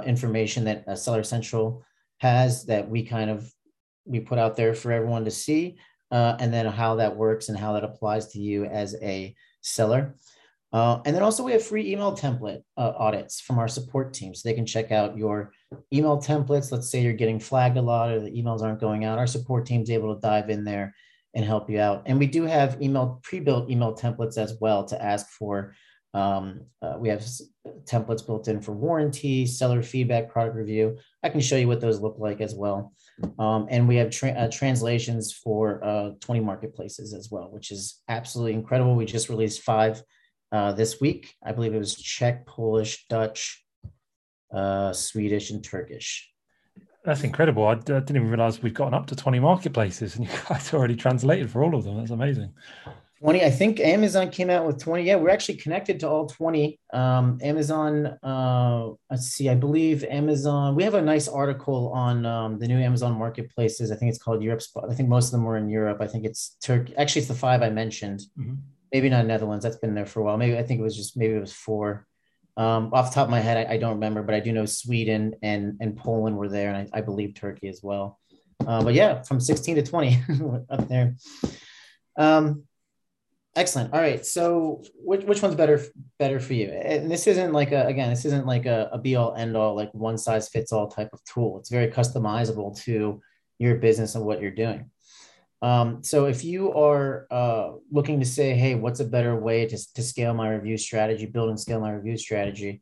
[0.06, 1.84] information that Seller Central
[2.20, 3.52] has that we kind of
[4.08, 5.78] we put out there for everyone to see,
[6.12, 10.16] and then how that works and how that applies to you as a seller.
[10.74, 14.36] Uh, and then also we have free email template uh, audits from our support team.
[14.36, 15.52] So they can check out your
[15.94, 16.72] email templates.
[16.72, 19.18] Let's say you're getting flagged a lot or the emails aren't going out.
[19.18, 20.94] Our support team is able to dive in there
[21.34, 22.04] and help you out.
[22.06, 25.74] And we do have email pre-built email templates as well to ask for.
[26.14, 27.26] Um, uh, we have
[27.86, 30.98] templates built in for warranty, seller feedback, product review.
[31.28, 32.94] I can show you what those look like as well.
[33.38, 38.02] Um, and we have tra- uh, translations for uh, 20 marketplaces as well, which is
[38.08, 38.96] absolutely incredible.
[38.96, 40.02] We just released five
[40.54, 41.36] uh, this week.
[41.46, 43.62] I believe it was Czech, Polish, Dutch,
[44.54, 46.32] uh, Swedish, and Turkish.
[47.04, 47.68] That's incredible.
[47.68, 50.96] I, I didn't even realize we've gotten up to 20 marketplaces and you guys already
[50.96, 51.98] translated for all of them.
[51.98, 52.54] That's amazing.
[53.22, 55.04] 20, I think Amazon came out with 20.
[55.04, 56.80] Yeah, we're actually connected to all 20.
[56.94, 62.60] Um, Amazon, uh, let's see, I believe Amazon, we have a nice article on um,
[62.60, 63.92] the new Amazon marketplaces.
[63.92, 64.62] I think it's called Europe.
[64.90, 65.98] I think most of them were in Europe.
[66.02, 66.96] I think it's Turkey.
[66.96, 68.22] Actually, it's the five I mentioned.
[68.40, 68.56] Mm-hmm
[68.92, 69.64] maybe not Netherlands.
[69.64, 70.38] That's been there for a while.
[70.38, 72.06] Maybe I think it was just maybe it was four.
[72.56, 74.66] Um, off the top of my head, I, I, don't remember, but I do know
[74.66, 78.20] Sweden and and Poland were there, and I, I believe Turkey as well.
[78.66, 80.24] Uh, but yeah, from 16 to 20
[80.70, 81.16] up there.
[82.18, 82.64] Um,
[83.58, 83.94] excellent.
[83.94, 84.26] All right.
[84.26, 85.82] So which, which one's better
[86.20, 86.70] better for you?
[86.70, 89.76] And this isn't like a again, this isn't like a, a be all end all
[89.76, 91.60] like one size fits all type of tool.
[91.60, 93.22] It's very customizable to
[93.60, 94.90] your business and what you're doing.
[95.62, 99.94] Um, so if you are uh, looking to say, hey, what's a better way to,
[99.94, 102.82] to scale my review strategy, build and scale my review strategy,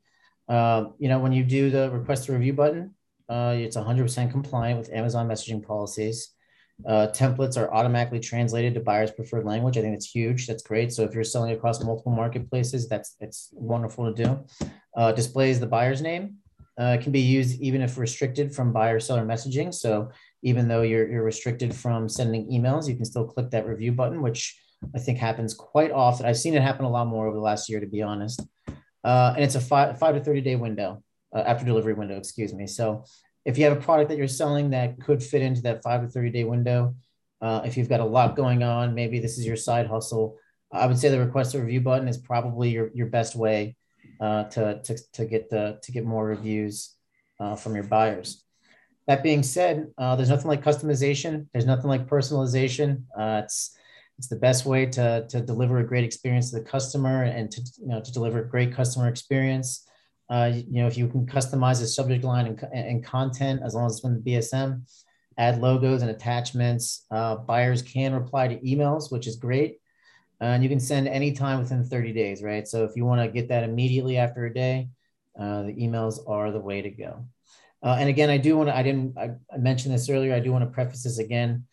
[0.49, 2.93] uh, you know, when you do the request a review button,
[3.29, 6.34] uh, it's 100% compliant with Amazon messaging policies.
[6.85, 9.77] Uh, templates are automatically translated to buyer's preferred language.
[9.77, 10.45] I think it's huge.
[10.45, 10.91] That's great.
[10.91, 14.45] So if you're selling across multiple marketplaces, that's it's wonderful to do.
[14.95, 16.37] Uh, displays the buyer's name.
[16.77, 19.73] Uh, can be used even if restricted from buyer seller messaging.
[19.73, 20.09] So
[20.43, 24.21] even though you're, you're restricted from sending emails, you can still click that review button,
[24.21, 24.59] which
[24.93, 26.25] I think happens quite often.
[26.25, 28.41] I've seen it happen a lot more over the last year, to be honest.
[29.05, 31.01] Uh, and it's a five, five to 30 day window,
[31.33, 32.67] uh, after delivery window, excuse me.
[32.67, 33.05] So
[33.45, 36.07] if you have a product that you're selling that could fit into that five to
[36.07, 36.95] 30 day window,
[37.41, 40.37] uh, if you've got a lot going on, maybe this is your side hustle,
[40.71, 43.75] I would say the request a review button is probably your, your best way
[44.19, 46.95] uh, to, to, to get the, to get more reviews
[47.39, 48.43] uh, from your buyers.
[49.07, 51.47] That being said, uh, there's nothing like customization.
[51.53, 53.03] There's nothing like personalization.
[53.17, 53.77] Uh, it's
[54.17, 57.61] it's the best way to, to deliver a great experience to the customer and to
[57.81, 59.85] you know to deliver a great customer experience.
[60.29, 63.85] Uh, you know, if you can customize the subject line and, and content as long
[63.85, 64.81] as it's from the BSM,
[65.37, 67.05] add logos and attachments.
[67.11, 69.79] Uh, buyers can reply to emails, which is great.
[70.41, 72.67] and you can send anytime within 30 days, right?
[72.67, 74.89] So if you want to get that immediately after a day,
[75.39, 77.25] uh, the emails are the way to go.
[77.83, 80.33] Uh, and again, I do want to, I didn't, I, I mentioned this earlier.
[80.33, 81.65] I do want to preface this again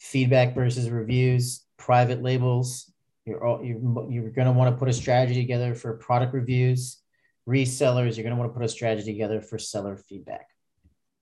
[0.00, 2.90] feedback versus reviews, private labels.
[3.26, 3.78] You're, all, you're,
[4.10, 6.99] you're going to want to put a strategy together for product reviews,
[7.48, 8.16] resellers.
[8.16, 10.48] You're going to want to put a strategy together for seller feedback.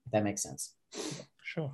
[0.07, 0.75] If that makes sense.
[1.43, 1.73] Sure.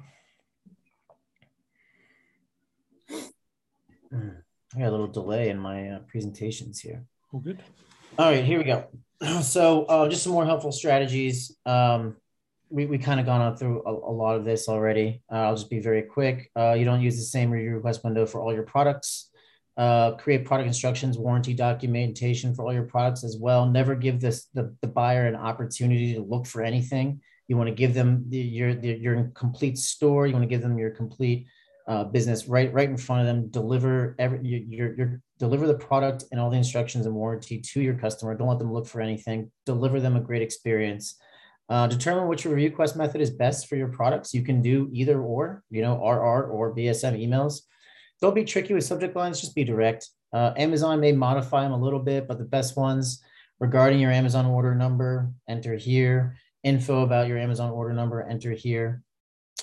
[4.12, 7.04] I got a little delay in my uh, presentations here.
[7.32, 7.62] All good.
[8.18, 8.86] All right, here we go.
[9.42, 11.56] So, uh, just some more helpful strategies.
[11.64, 12.16] Um,
[12.68, 15.22] we, we kind of gone on through a, a, lot of this already.
[15.32, 16.50] Uh, I'll just be very quick.
[16.54, 19.30] Uh, you don't use the same review request window for all your products.
[19.76, 23.66] Uh, create product instructions, warranty documentation for all your products as well.
[23.66, 27.20] Never give this the, the buyer an opportunity to look for anything.
[27.48, 30.26] You want to give them the, your the, your complete store.
[30.26, 31.46] You want to give them your complete
[31.88, 33.48] uh, business right right in front of them.
[33.48, 37.94] Deliver every your, your deliver the product and all the instructions and warranty to your
[37.94, 38.36] customer.
[38.36, 39.50] Don't let them look for anything.
[39.66, 41.16] Deliver them a great experience.
[41.68, 44.34] Uh, determine which review request method is best for your products.
[44.34, 47.62] You can do either or, you know, RR or BSM emails.
[48.24, 50.08] Don't be tricky with subject lines, just be direct.
[50.32, 53.22] Uh, Amazon may modify them a little bit, but the best ones
[53.60, 56.34] regarding your Amazon order number, enter here.
[56.62, 59.02] Info about your Amazon order number, enter here.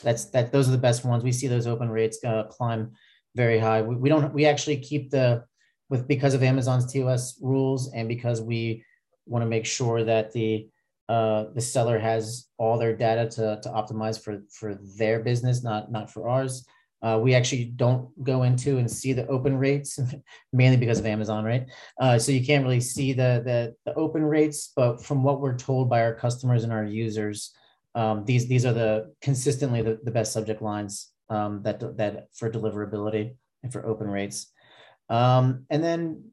[0.03, 0.51] That's that.
[0.51, 1.23] Those are the best ones.
[1.23, 2.91] We see those open rates uh, climb
[3.33, 3.81] very high.
[3.81, 4.31] We, we don't.
[4.31, 5.43] We actually keep the
[5.89, 8.85] with because of Amazon's TOS rules and because we
[9.25, 10.69] want to make sure that the
[11.09, 15.91] uh, the seller has all their data to, to optimize for for their business, not
[15.91, 16.63] not for ours.
[17.01, 19.99] Uh, we actually don't go into and see the open rates,
[20.53, 21.65] mainly because of Amazon, right?
[21.99, 25.57] Uh, so you can't really see the, the, the open rates, but from what we're
[25.57, 27.55] told by our customers and our users,
[27.95, 32.49] um, these these are the consistently the, the best subject lines um, that that for
[32.49, 34.47] deliverability and for open rates.
[35.09, 36.31] Um, and then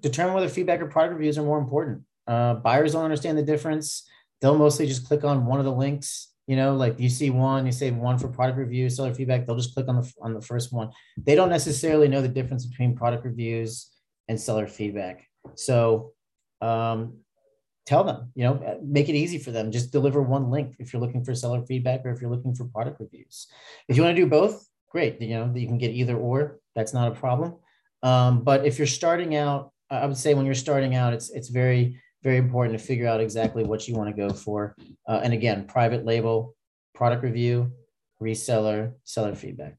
[0.00, 2.02] determine whether feedback or product reviews are more important.
[2.26, 4.08] Uh, buyers don't understand the difference.
[4.40, 7.66] They'll mostly just click on one of the links you know like you see one
[7.66, 10.40] you say one for product review seller feedback they'll just click on the on the
[10.40, 10.90] first one.
[11.16, 13.90] They don't necessarily know the difference between product reviews
[14.28, 15.26] and seller feedback.
[15.54, 16.12] So
[16.60, 17.18] um,
[17.86, 19.70] tell them you know make it easy for them.
[19.70, 22.64] Just deliver one link if you're looking for seller feedback or if you're looking for
[22.64, 23.46] product reviews.
[23.88, 26.92] If you want to do both great you know you can get either or that's
[26.92, 27.54] not a problem.
[28.02, 31.48] Um, but if you're starting out i would say when you're starting out it's it's
[31.48, 34.76] very very important to figure out exactly what you want to go for.
[35.08, 36.54] Uh, and again, private label,
[36.94, 37.72] product review,
[38.22, 39.76] reseller, seller feedback.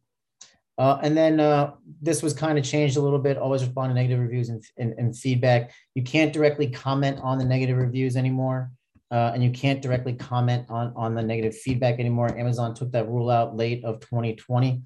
[0.78, 3.38] Uh, and then uh, this was kind of changed a little bit.
[3.38, 5.72] Always respond to negative reviews and, and, and feedback.
[5.94, 8.72] You can't directly comment on the negative reviews anymore.
[9.12, 12.36] Uh, and you can't directly comment on, on the negative feedback anymore.
[12.38, 14.82] Amazon took that rule out late of 2020.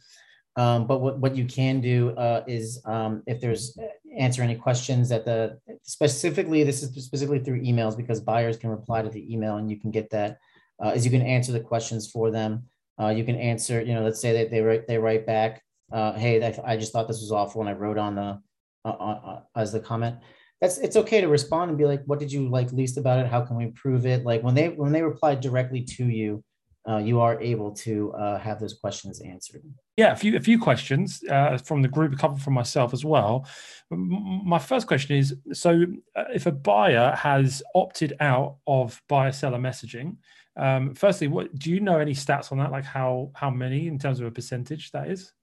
[0.57, 3.77] Um, but what, what you can do uh, is um, if there's
[4.17, 9.01] answer any questions at the specifically this is specifically through emails because buyers can reply
[9.01, 10.37] to the email and you can get that
[10.83, 12.63] uh, is you can answer the questions for them.
[12.99, 16.13] Uh, you can answer you know let's say that they write they write back uh,
[16.13, 18.39] hey I just thought this was awful and I wrote on the
[18.85, 20.15] uh, uh, as the comment.
[20.61, 23.27] That's it's okay to respond and be like what did you like least about it?
[23.27, 24.23] How can we improve it?
[24.23, 26.43] Like when they when they reply directly to you
[26.87, 29.63] uh, you are able to uh, have those questions answered.
[29.97, 33.03] Yeah, a few a few questions uh, from the group, a couple from myself as
[33.03, 33.47] well.
[33.89, 39.57] My first question is: so, uh, if a buyer has opted out of buyer seller
[39.57, 40.17] messaging,
[40.57, 42.71] um, firstly, what do you know any stats on that?
[42.71, 45.33] Like how how many in terms of a percentage that is?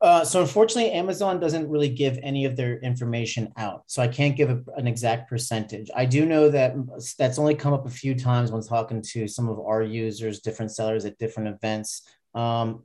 [0.00, 3.82] Uh, so unfortunately, Amazon doesn't really give any of their information out.
[3.86, 5.90] So I can't give a, an exact percentage.
[5.94, 6.74] I do know that
[7.18, 10.70] that's only come up a few times when talking to some of our users, different
[10.70, 12.08] sellers at different events.
[12.34, 12.84] Um,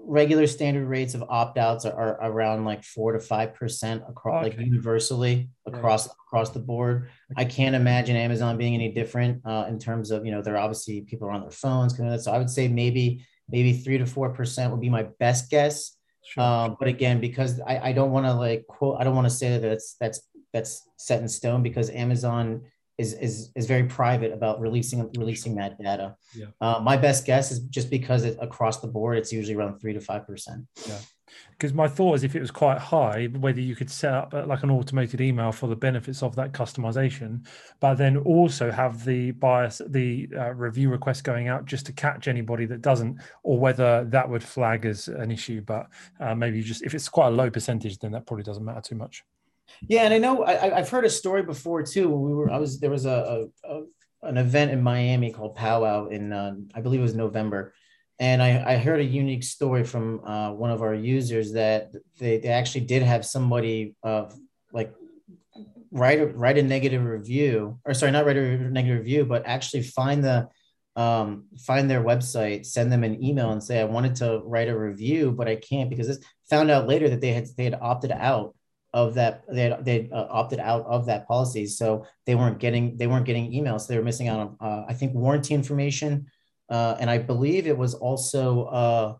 [0.00, 4.56] regular standard rates of opt-outs are, are around like four to five percent across okay.
[4.56, 6.16] like universally across right.
[6.26, 7.10] across the board.
[7.36, 11.02] I can't imagine Amazon being any different uh, in terms of you know they're obviously
[11.02, 11.96] people are on their phones.
[11.96, 15.97] So I would say maybe maybe three to four percent would be my best guess
[16.28, 16.42] Sure.
[16.42, 19.34] Um, but again, because I, I don't want to like quote, I don't want to
[19.34, 20.20] say that that's that's
[20.52, 22.62] that's set in stone because Amazon
[22.98, 26.16] is is is very private about releasing releasing that data.
[26.34, 26.46] Yeah.
[26.60, 29.94] Uh, my best guess is just because it, across the board, it's usually around three
[29.94, 30.66] to five percent.
[30.86, 30.98] Yeah
[31.52, 34.44] because my thought is if it was quite high whether you could set up uh,
[34.46, 37.44] like an automated email for the benefits of that customization
[37.80, 42.28] but then also have the bias the uh, review request going out just to catch
[42.28, 45.60] anybody that doesn't or whether that would flag as an issue.
[45.60, 45.88] But
[46.20, 48.96] uh, maybe just if it's quite a low percentage then that probably doesn't matter too
[48.96, 49.24] much.
[49.86, 52.80] Yeah and i know I, have heard a story before too we were i was
[52.80, 53.82] there was a, a, a
[54.22, 57.74] an event in miami called powwow in uh, i believe it was november
[58.20, 62.38] and I, I heard a unique story from uh, one of our users that they,
[62.38, 64.26] they actually did have somebody uh,
[64.72, 64.92] like
[65.90, 69.82] write a, write a negative review or sorry not write a negative review but actually
[69.82, 70.48] find the
[70.96, 74.76] um, find their website send them an email and say i wanted to write a
[74.76, 76.18] review but i can't because this
[76.50, 78.54] found out later that they had they had opted out
[78.94, 81.66] of that they had, they uh, opted out of that policy.
[81.66, 83.82] So they weren't getting they weren't getting emails.
[83.82, 86.26] So they were missing out on uh, i think warranty information
[86.68, 89.18] uh, and I believe it was also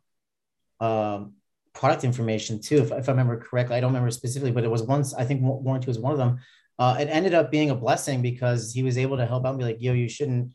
[0.80, 1.34] uh, um,
[1.74, 3.76] product information too, if, if, I remember correctly.
[3.76, 5.14] I don't remember specifically, but it was once.
[5.14, 6.38] I think warranty was one of them.
[6.78, 9.58] Uh, it ended up being a blessing because he was able to help out and
[9.58, 10.52] be like, "Yo, you shouldn't,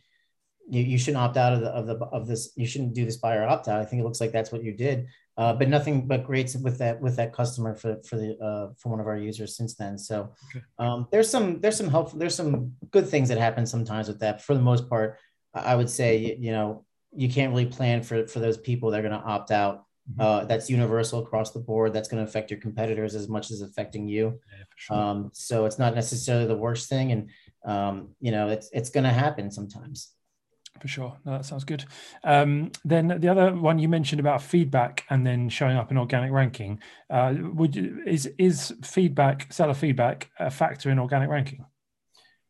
[0.70, 2.54] you, you shouldn't opt out of the of the of this.
[2.56, 4.74] You shouldn't do this buyer opt out." I think it looks like that's what you
[4.74, 5.08] did.
[5.36, 8.90] Uh, but nothing but great with that with that customer for for the uh, for
[8.90, 9.98] one of our users since then.
[9.98, 10.34] So
[10.78, 14.42] um, there's some there's some helpful there's some good things that happen sometimes with that.
[14.42, 15.18] For the most part,
[15.54, 16.86] I would say, you know,
[17.16, 20.22] you can't really plan for, for those people that are going to opt out Mm-hmm.
[20.22, 21.94] Uh, that's universal across the board.
[21.94, 24.40] That's going to affect your competitors as much as affecting you.
[24.52, 24.98] Yeah, sure.
[24.98, 27.30] um, so it's not necessarily the worst thing, and
[27.64, 30.12] um, you know it's it's going to happen sometimes.
[30.82, 31.86] For sure, no, that sounds good.
[32.26, 36.32] Um, then the other one you mentioned about feedback and then showing up in organic
[36.32, 36.82] ranking.
[37.10, 41.64] Uh, would you, is is feedback seller feedback a factor in organic ranking?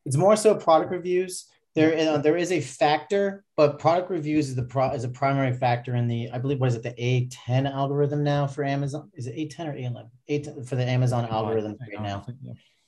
[0.05, 1.45] It's more so product reviews
[1.75, 5.95] there there is a factor, but product reviews is the pro is a primary factor
[5.95, 9.09] in the I believe what is it the A10 algorithm now for Amazon?
[9.15, 10.09] Is it A10 or A11?
[10.29, 12.25] A10 for the Amazon algorithm right now.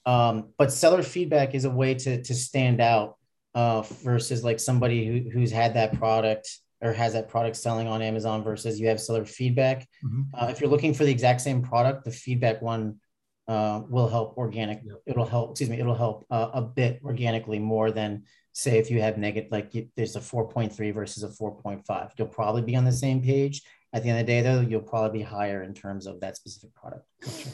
[0.05, 3.17] Um, but seller feedback is a way to to stand out
[3.55, 8.01] uh, versus like somebody who, who's had that product or has that product selling on
[8.01, 9.87] Amazon versus you have seller feedback.
[10.03, 10.21] Mm-hmm.
[10.33, 12.99] Uh, if you're looking for the exact same product, the feedback one
[13.47, 14.81] uh, will help organic.
[14.83, 15.01] Yep.
[15.05, 15.51] It'll help.
[15.51, 15.79] Excuse me.
[15.79, 18.23] It'll help uh, a bit organically more than
[18.55, 22.75] say if you have negative like there's a 4.3 versus a 4.5 you'll probably be
[22.77, 23.61] on the same page.
[23.91, 26.37] At the end of the day though you'll probably be higher in terms of that
[26.37, 27.05] specific product.
[27.21, 27.49] Gotcha.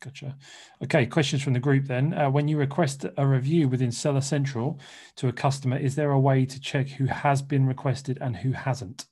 [0.00, 0.36] Gotcha.
[0.84, 2.14] Okay questions from the group then.
[2.14, 4.78] Uh, when you request a review within seller central
[5.16, 8.52] to a customer is there a way to check who has been requested and who
[8.52, 9.06] hasn't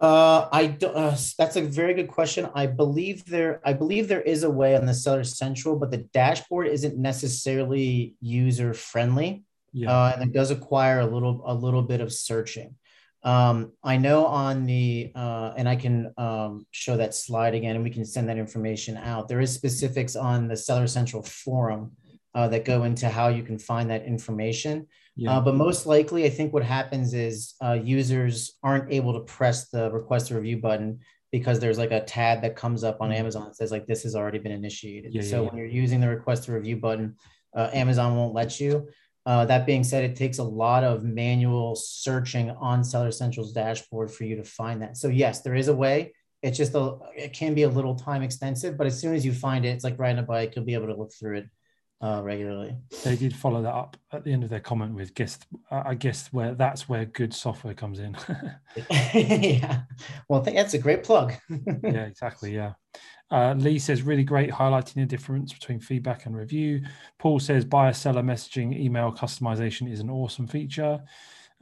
[0.00, 2.48] uh, I don't, uh, that's a very good question.
[2.54, 5.98] I believe there, I believe there is a way on the Seller Central, but the
[5.98, 9.90] dashboard isn't necessarily user friendly, yeah.
[9.90, 12.74] uh, and it does acquire a little, a little bit of searching.
[13.22, 17.82] Um, I know on the, uh, and I can um, show that slide again, and
[17.82, 19.28] we can send that information out.
[19.28, 21.92] There is specifics on the Seller Central forum
[22.34, 24.86] uh, that go into how you can find that information.
[25.16, 25.38] Yeah.
[25.38, 29.70] Uh, but most likely, I think what happens is uh, users aren't able to press
[29.70, 31.00] the request a review button
[31.32, 33.20] because there's like a tab that comes up on mm-hmm.
[33.20, 35.14] Amazon that says like this has already been initiated.
[35.14, 37.16] Yeah, so yeah, when you're using the request a review button,
[37.56, 38.88] uh, Amazon won't let you.
[39.24, 44.10] Uh, that being said, it takes a lot of manual searching on Seller Central's dashboard
[44.10, 44.96] for you to find that.
[44.96, 46.14] So yes, there is a way.
[46.42, 49.32] It's just a it can be a little time extensive, but as soon as you
[49.32, 50.54] find it, it's like riding a bike.
[50.54, 51.46] You'll be able to look through it
[52.00, 52.76] uh, regularly.
[53.04, 55.38] They did follow that up at the end of their comment with guess.
[55.70, 58.16] I guess where that's where good software comes in.
[59.14, 59.82] yeah,
[60.28, 61.34] well, I think that's a great plug.
[61.48, 62.54] yeah, exactly.
[62.54, 62.74] Yeah.
[63.30, 66.82] Uh, Lee says really great, highlighting the difference between feedback and review.
[67.18, 71.02] Paul says buyer seller messaging email customization is an awesome feature.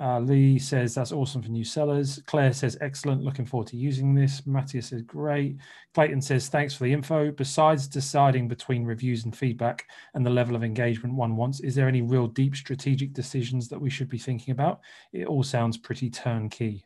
[0.00, 2.20] Uh, Lee says that's awesome for new sellers.
[2.26, 3.22] Claire says excellent.
[3.22, 4.44] Looking forward to using this.
[4.44, 5.58] Matthias says great.
[5.94, 7.30] Clayton says thanks for the info.
[7.30, 11.86] Besides deciding between reviews and feedback and the level of engagement one wants, is there
[11.86, 14.80] any real deep strategic decisions that we should be thinking about?
[15.12, 16.84] It all sounds pretty turnkey.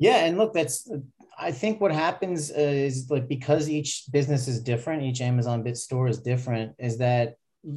[0.00, 0.90] Yeah, and look, that's
[1.38, 6.08] I think what happens is like because each business is different, each Amazon Bit store
[6.08, 7.36] is different, is that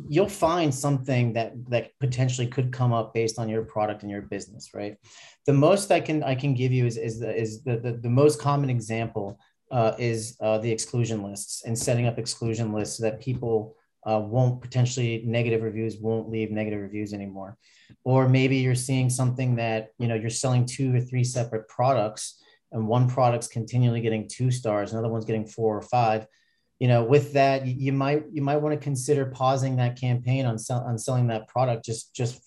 [0.09, 4.21] you'll find something that that potentially could come up based on your product and your
[4.21, 4.97] business right?
[5.45, 8.09] The most i can i can give you is is the is the the, the
[8.09, 9.39] most common example
[9.71, 13.75] uh, is uh, the exclusion lists and setting up exclusion lists so that people
[14.05, 17.57] uh, won't potentially negative reviews won't leave negative reviews anymore.
[18.05, 22.41] Or maybe you're seeing something that you know you're selling two or three separate products
[22.71, 26.27] and one product's continually getting two stars another one's getting four or five
[26.79, 30.57] you know with that you might you might want to consider pausing that campaign on
[30.57, 32.41] sell, on selling that product just just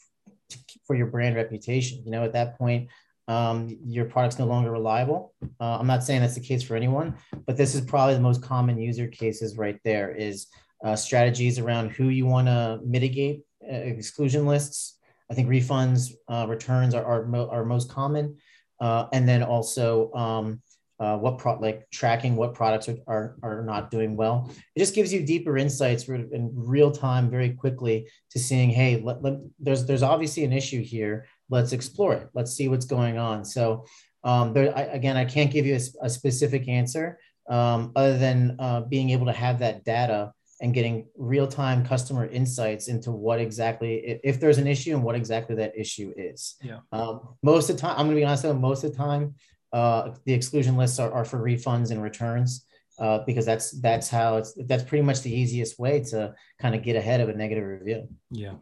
[0.86, 2.02] for your brand reputation.
[2.04, 2.88] You know at that point
[3.28, 5.34] um, your product's no longer reliable.
[5.60, 7.14] Uh, i'm not saying that's the case for anyone
[7.46, 10.48] but this is probably the most common user cases right there is
[10.84, 14.98] uh, strategies around who you want to mitigate uh, exclusion lists.
[15.30, 18.38] I think refunds uh, returns are, are, mo- are most common.
[18.80, 20.62] Uh, and then also um,
[21.00, 24.50] uh, what pro- like tracking what products are, are, are not doing well.
[24.76, 29.22] It just gives you deeper insights in real time, very quickly to seeing, hey, let,
[29.22, 31.26] let, there's there's obviously an issue here.
[31.48, 32.28] Let's explore it.
[32.34, 33.44] Let's see what's going on.
[33.44, 33.86] So
[34.24, 38.56] um, there, I, again, I can't give you a, a specific answer um, other than
[38.58, 43.40] uh, being able to have that data and getting real time customer insights into what
[43.40, 46.56] exactly if there's an issue and what exactly that issue is.
[46.62, 46.80] Yeah.
[46.92, 48.42] Um, most of the time, I'm going to be honest.
[48.42, 49.34] Though, most of the time,
[49.72, 52.66] uh, the exclusion lists are, are for refunds and returns
[52.98, 56.82] uh, because that's that's how it's that's pretty much the easiest way to kind of
[56.82, 58.08] get ahead of a negative review.
[58.30, 58.54] Yeah.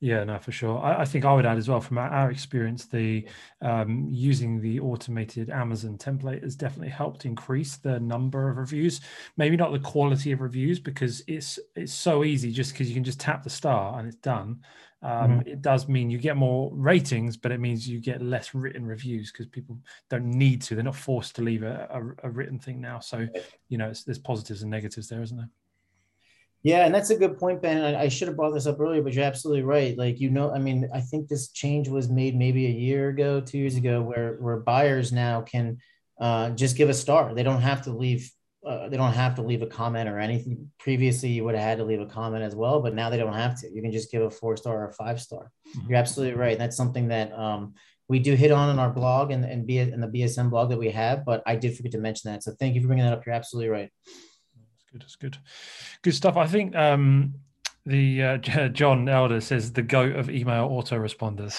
[0.00, 0.78] Yeah, no, for sure.
[0.78, 3.26] I, I, think I would add as well from our, our experience, the
[3.62, 9.00] um, using the automated Amazon template has definitely helped increase the number of reviews.
[9.36, 13.02] Maybe not the quality of reviews because it's it's so easy just because you can
[13.02, 14.60] just tap the star and it's done
[15.00, 15.48] um, mm-hmm.
[15.48, 19.30] it does mean you get more ratings, but it means you get less written reviews
[19.30, 19.78] because people
[20.10, 20.74] don't need to.
[20.74, 22.98] They're not forced to leave a, a, a written thing now.
[22.98, 23.28] So,
[23.68, 25.50] you know, there's positives and negatives there, isn't there?
[26.62, 27.82] Yeah, and that's a good point, Ben.
[27.82, 29.96] I, I, should have brought this up earlier, but you're absolutely right.
[29.96, 33.40] Like you know, I mean, I think this change was made maybe a year ago,
[33.40, 35.78] two years ago, where where buyers now can
[36.20, 37.34] uh, just give a star.
[37.34, 38.30] They don't have to leave.
[38.66, 40.68] Uh, they don't have to leave a comment or anything.
[40.80, 43.32] Previously, you would have had to leave a comment as well, but now they don't
[43.32, 43.70] have to.
[43.72, 45.52] You can just give a four star or a five star.
[45.76, 45.90] Mm-hmm.
[45.90, 46.58] You're absolutely right.
[46.58, 47.74] That's something that um,
[48.08, 50.78] we do hit on in our blog and and be in the BSM blog that
[50.78, 51.24] we have.
[51.24, 52.42] But I did forget to mention that.
[52.42, 53.24] So thank you for bringing that up.
[53.24, 53.90] You're absolutely right
[54.98, 55.04] good.
[55.04, 55.38] It's good.
[56.02, 56.36] Good stuff.
[56.36, 57.34] I think um,
[57.86, 58.38] the uh,
[58.68, 61.54] John Elder says the goat of email autoresponders.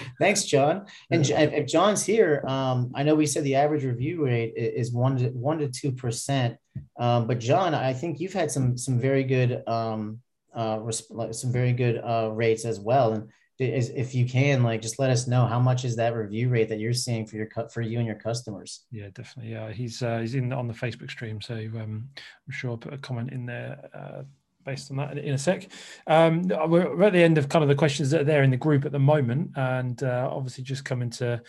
[0.18, 0.86] Thanks, John.
[1.10, 5.16] And if John's here, um, I know we said the average review rate is one
[5.18, 6.56] to one to two percent.
[6.98, 10.20] Um, but John, I think you've had some some very good um,
[10.54, 13.12] uh, some very good uh, rates as well.
[13.12, 16.48] And is if you can like just let us know how much is that review
[16.48, 18.84] rate that you're seeing for your cut for you and your customers.
[18.90, 19.52] Yeah definitely.
[19.52, 22.94] Yeah he's uh, he's in on the facebook stream so um, i'm sure i'll put
[22.94, 24.22] a comment in there uh,
[24.64, 25.68] based on that in a sec.
[26.06, 28.56] Um, we're at the end of kind of the questions that are there in the
[28.56, 31.40] group at the moment, and uh, obviously just coming to,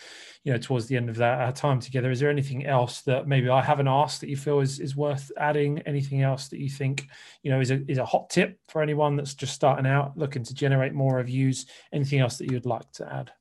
[0.44, 2.12] you know, towards the end of that our time together.
[2.12, 5.32] Is there anything else that maybe I haven't asked that you feel is, is worth
[5.38, 5.80] adding?
[5.80, 7.08] Anything else that you think,
[7.44, 10.44] you know, is a is a hot tip for anyone that's just starting out, looking
[10.44, 11.66] to generate more reviews?
[11.92, 13.32] Anything else that you'd like to add?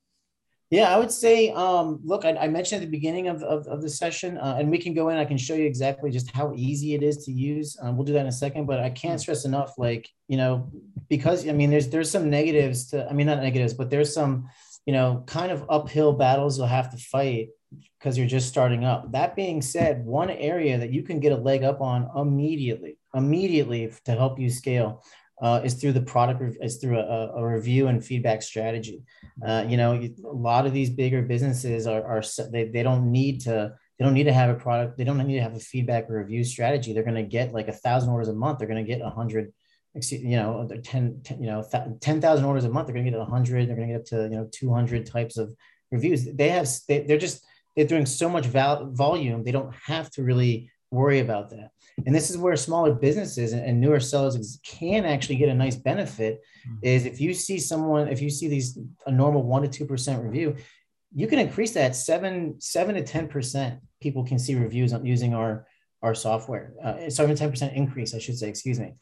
[0.71, 3.81] Yeah, I would say, um, look, I, I, mentioned at the beginning of, of, of
[3.81, 6.53] the session, uh, and we can go in, I can show you exactly just how
[6.55, 7.75] easy it is to use.
[7.81, 10.71] Um, we'll do that in a second, but I can't stress enough, like, you know,
[11.09, 14.51] because, I mean, there's, there's some negatives to, I mean, not negatives, but there's some,
[14.85, 17.49] you know, kind of uphill battles you'll have to fight
[17.99, 19.11] because you're just starting up.
[19.13, 23.91] That being said, one area that you can get a leg up on immediately, immediately
[24.05, 25.03] to help you scale
[25.41, 29.03] uh, is through the product is through a, a, review and feedback strategy.
[29.47, 33.41] Uh, you know a lot of these bigger businesses are, are they, they don't need
[33.41, 36.11] to they don't need to have a product they don't need to have a feedback
[36.11, 36.93] or review strategy.
[36.93, 39.11] They're going to get like a thousand orders a month they're going to get a
[39.11, 39.53] hundred
[40.11, 41.65] you know 10, 10 you know
[42.01, 44.23] 10,000 orders a month they're going to get 100 they're going to get up to
[44.25, 45.55] you know 200 types of
[45.91, 46.25] reviews.
[46.25, 47.45] They have they, they're just
[47.77, 51.71] they're doing so much val- volume they don't have to really worry about that
[52.07, 56.43] and this is where smaller businesses and, newer sellers can actually get a nice benefit
[56.67, 56.77] mm-hmm.
[56.83, 60.57] is if you see someone if you see these a normal 1 to 2% review
[61.15, 65.67] you can increase that 7 7 to 10% people can see reviews on using our
[66.03, 68.95] our software uh, 7 to 10% increase i should say excuse me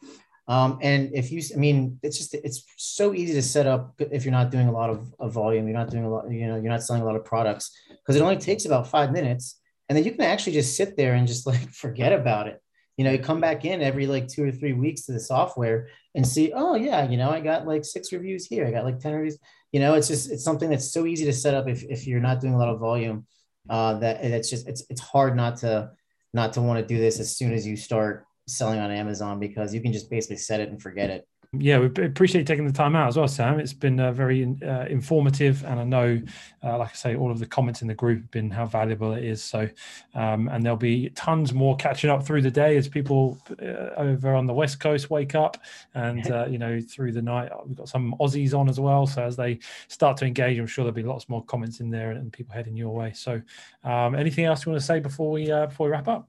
[0.47, 4.25] um, and if you i mean it's just it's so easy to set up if
[4.25, 6.55] you're not doing a lot of, of volume you're not doing a lot you know
[6.55, 9.59] you're not selling a lot of products because it only takes about five minutes
[9.89, 12.61] and then you can actually just sit there and just like forget about it.
[12.97, 15.89] You know you come back in every like two or three weeks to the software
[16.15, 18.65] and see oh yeah you know i got like six reviews here.
[18.65, 19.37] I got like 10 reviews.
[19.71, 22.19] You know it's just it's something that's so easy to set up if, if you're
[22.19, 23.27] not doing a lot of volume
[23.69, 25.91] uh that it's just it's it's hard not to
[26.33, 29.73] not to want to do this as soon as you start selling on amazon because
[29.73, 31.27] you can just basically set it and forget it
[31.59, 33.59] yeah, we appreciate you taking the time out as well, Sam.
[33.59, 36.21] It's been uh, very uh, informative, and I know,
[36.63, 39.13] uh, like I say, all of the comments in the group have been how valuable
[39.13, 39.43] it is.
[39.43, 39.67] So,
[40.15, 44.33] um, and there'll be tons more catching up through the day as people uh, over
[44.33, 45.57] on the west coast wake up,
[45.93, 49.07] and uh, you know through the night we've got some Aussies on as well.
[49.07, 52.11] So as they start to engage, I'm sure there'll be lots more comments in there
[52.11, 53.13] and, and people heading your way.
[53.13, 53.41] So,
[53.83, 56.27] um, anything else you want to say before we uh, before we wrap up?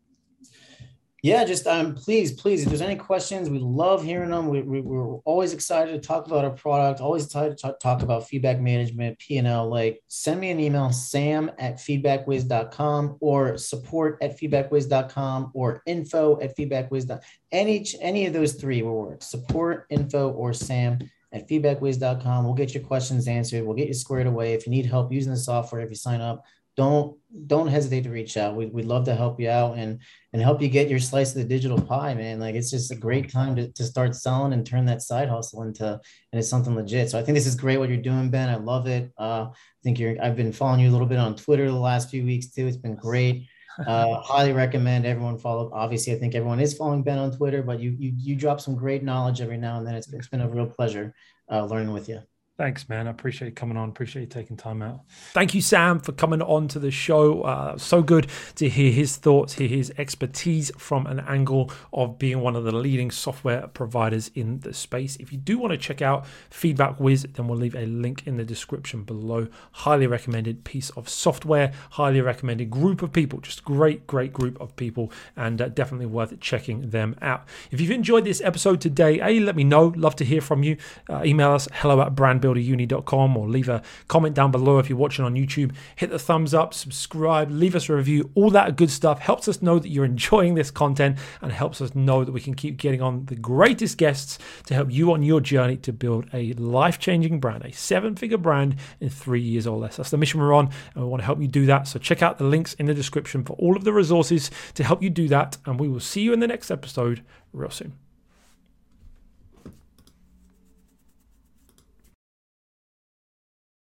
[1.20, 4.46] Yeah, just um, please, please, if there's any questions, we love hearing them.
[4.46, 8.02] We, we, we're always excited to talk about our product, always excited to talk, talk
[8.02, 9.68] about feedback management, P&L.
[9.68, 16.56] Like send me an email, sam at feedbackwhiz.com or support at feedbackwhiz.com or info at
[16.56, 17.18] feedbackwhiz.com.
[17.50, 19.22] Any, any of those three will work.
[19.22, 21.00] Support, info, or sam
[21.32, 22.44] at feedbackwhiz.com.
[22.44, 23.64] We'll get your questions answered.
[23.64, 24.54] We'll get you squared away.
[24.54, 26.44] If you need help using the software, if you sign up,
[26.78, 28.54] don't don't hesitate to reach out.
[28.54, 30.00] We, we'd love to help you out and
[30.32, 32.38] and help you get your slice of the digital pie, man.
[32.38, 35.64] Like it's just a great time to, to start selling and turn that side hustle
[35.64, 37.10] into and it's something legit.
[37.10, 38.48] So I think this is great what you're doing, Ben.
[38.48, 39.12] I love it.
[39.18, 42.10] Uh, I think you're I've been following you a little bit on Twitter the last
[42.10, 42.68] few weeks too.
[42.68, 43.48] It's been great.
[43.84, 45.68] Uh, highly recommend everyone follow.
[45.74, 48.76] Obviously, I think everyone is following Ben on Twitter, but you you you drop some
[48.76, 49.96] great knowledge every now and then.
[49.96, 51.12] It's, it's been a real pleasure
[51.50, 52.20] uh, learning with you.
[52.58, 53.06] Thanks, man.
[53.06, 53.88] I appreciate you coming on.
[53.88, 55.02] Appreciate you taking time out.
[55.32, 57.42] Thank you, Sam, for coming on to the show.
[57.42, 62.40] Uh, so good to hear his thoughts, hear his expertise from an angle of being
[62.40, 65.14] one of the leading software providers in the space.
[65.20, 68.38] If you do want to check out Feedback Whiz, then we'll leave a link in
[68.38, 69.46] the description below.
[69.70, 74.74] Highly recommended piece of software, highly recommended group of people, just great, great group of
[74.74, 77.46] people, and uh, definitely worth checking them out.
[77.70, 79.92] If you've enjoyed this episode today, A, let me know.
[79.94, 80.76] Love to hear from you.
[81.08, 84.98] Uh, email us hello at brandbuilder brandbuilderuni.com or leave a comment down below if you're
[84.98, 85.74] watching on YouTube.
[85.96, 88.30] Hit the thumbs up, subscribe, leave us a review.
[88.34, 91.94] All that good stuff helps us know that you're enjoying this content and helps us
[91.94, 95.40] know that we can keep getting on the greatest guests to help you on your
[95.40, 99.78] journey to build a life changing brand, a seven figure brand in three years or
[99.78, 99.96] less.
[99.96, 101.88] That's the mission we're on, and we want to help you do that.
[101.88, 105.02] So check out the links in the description for all of the resources to help
[105.02, 105.56] you do that.
[105.66, 107.22] And we will see you in the next episode
[107.52, 108.07] real soon.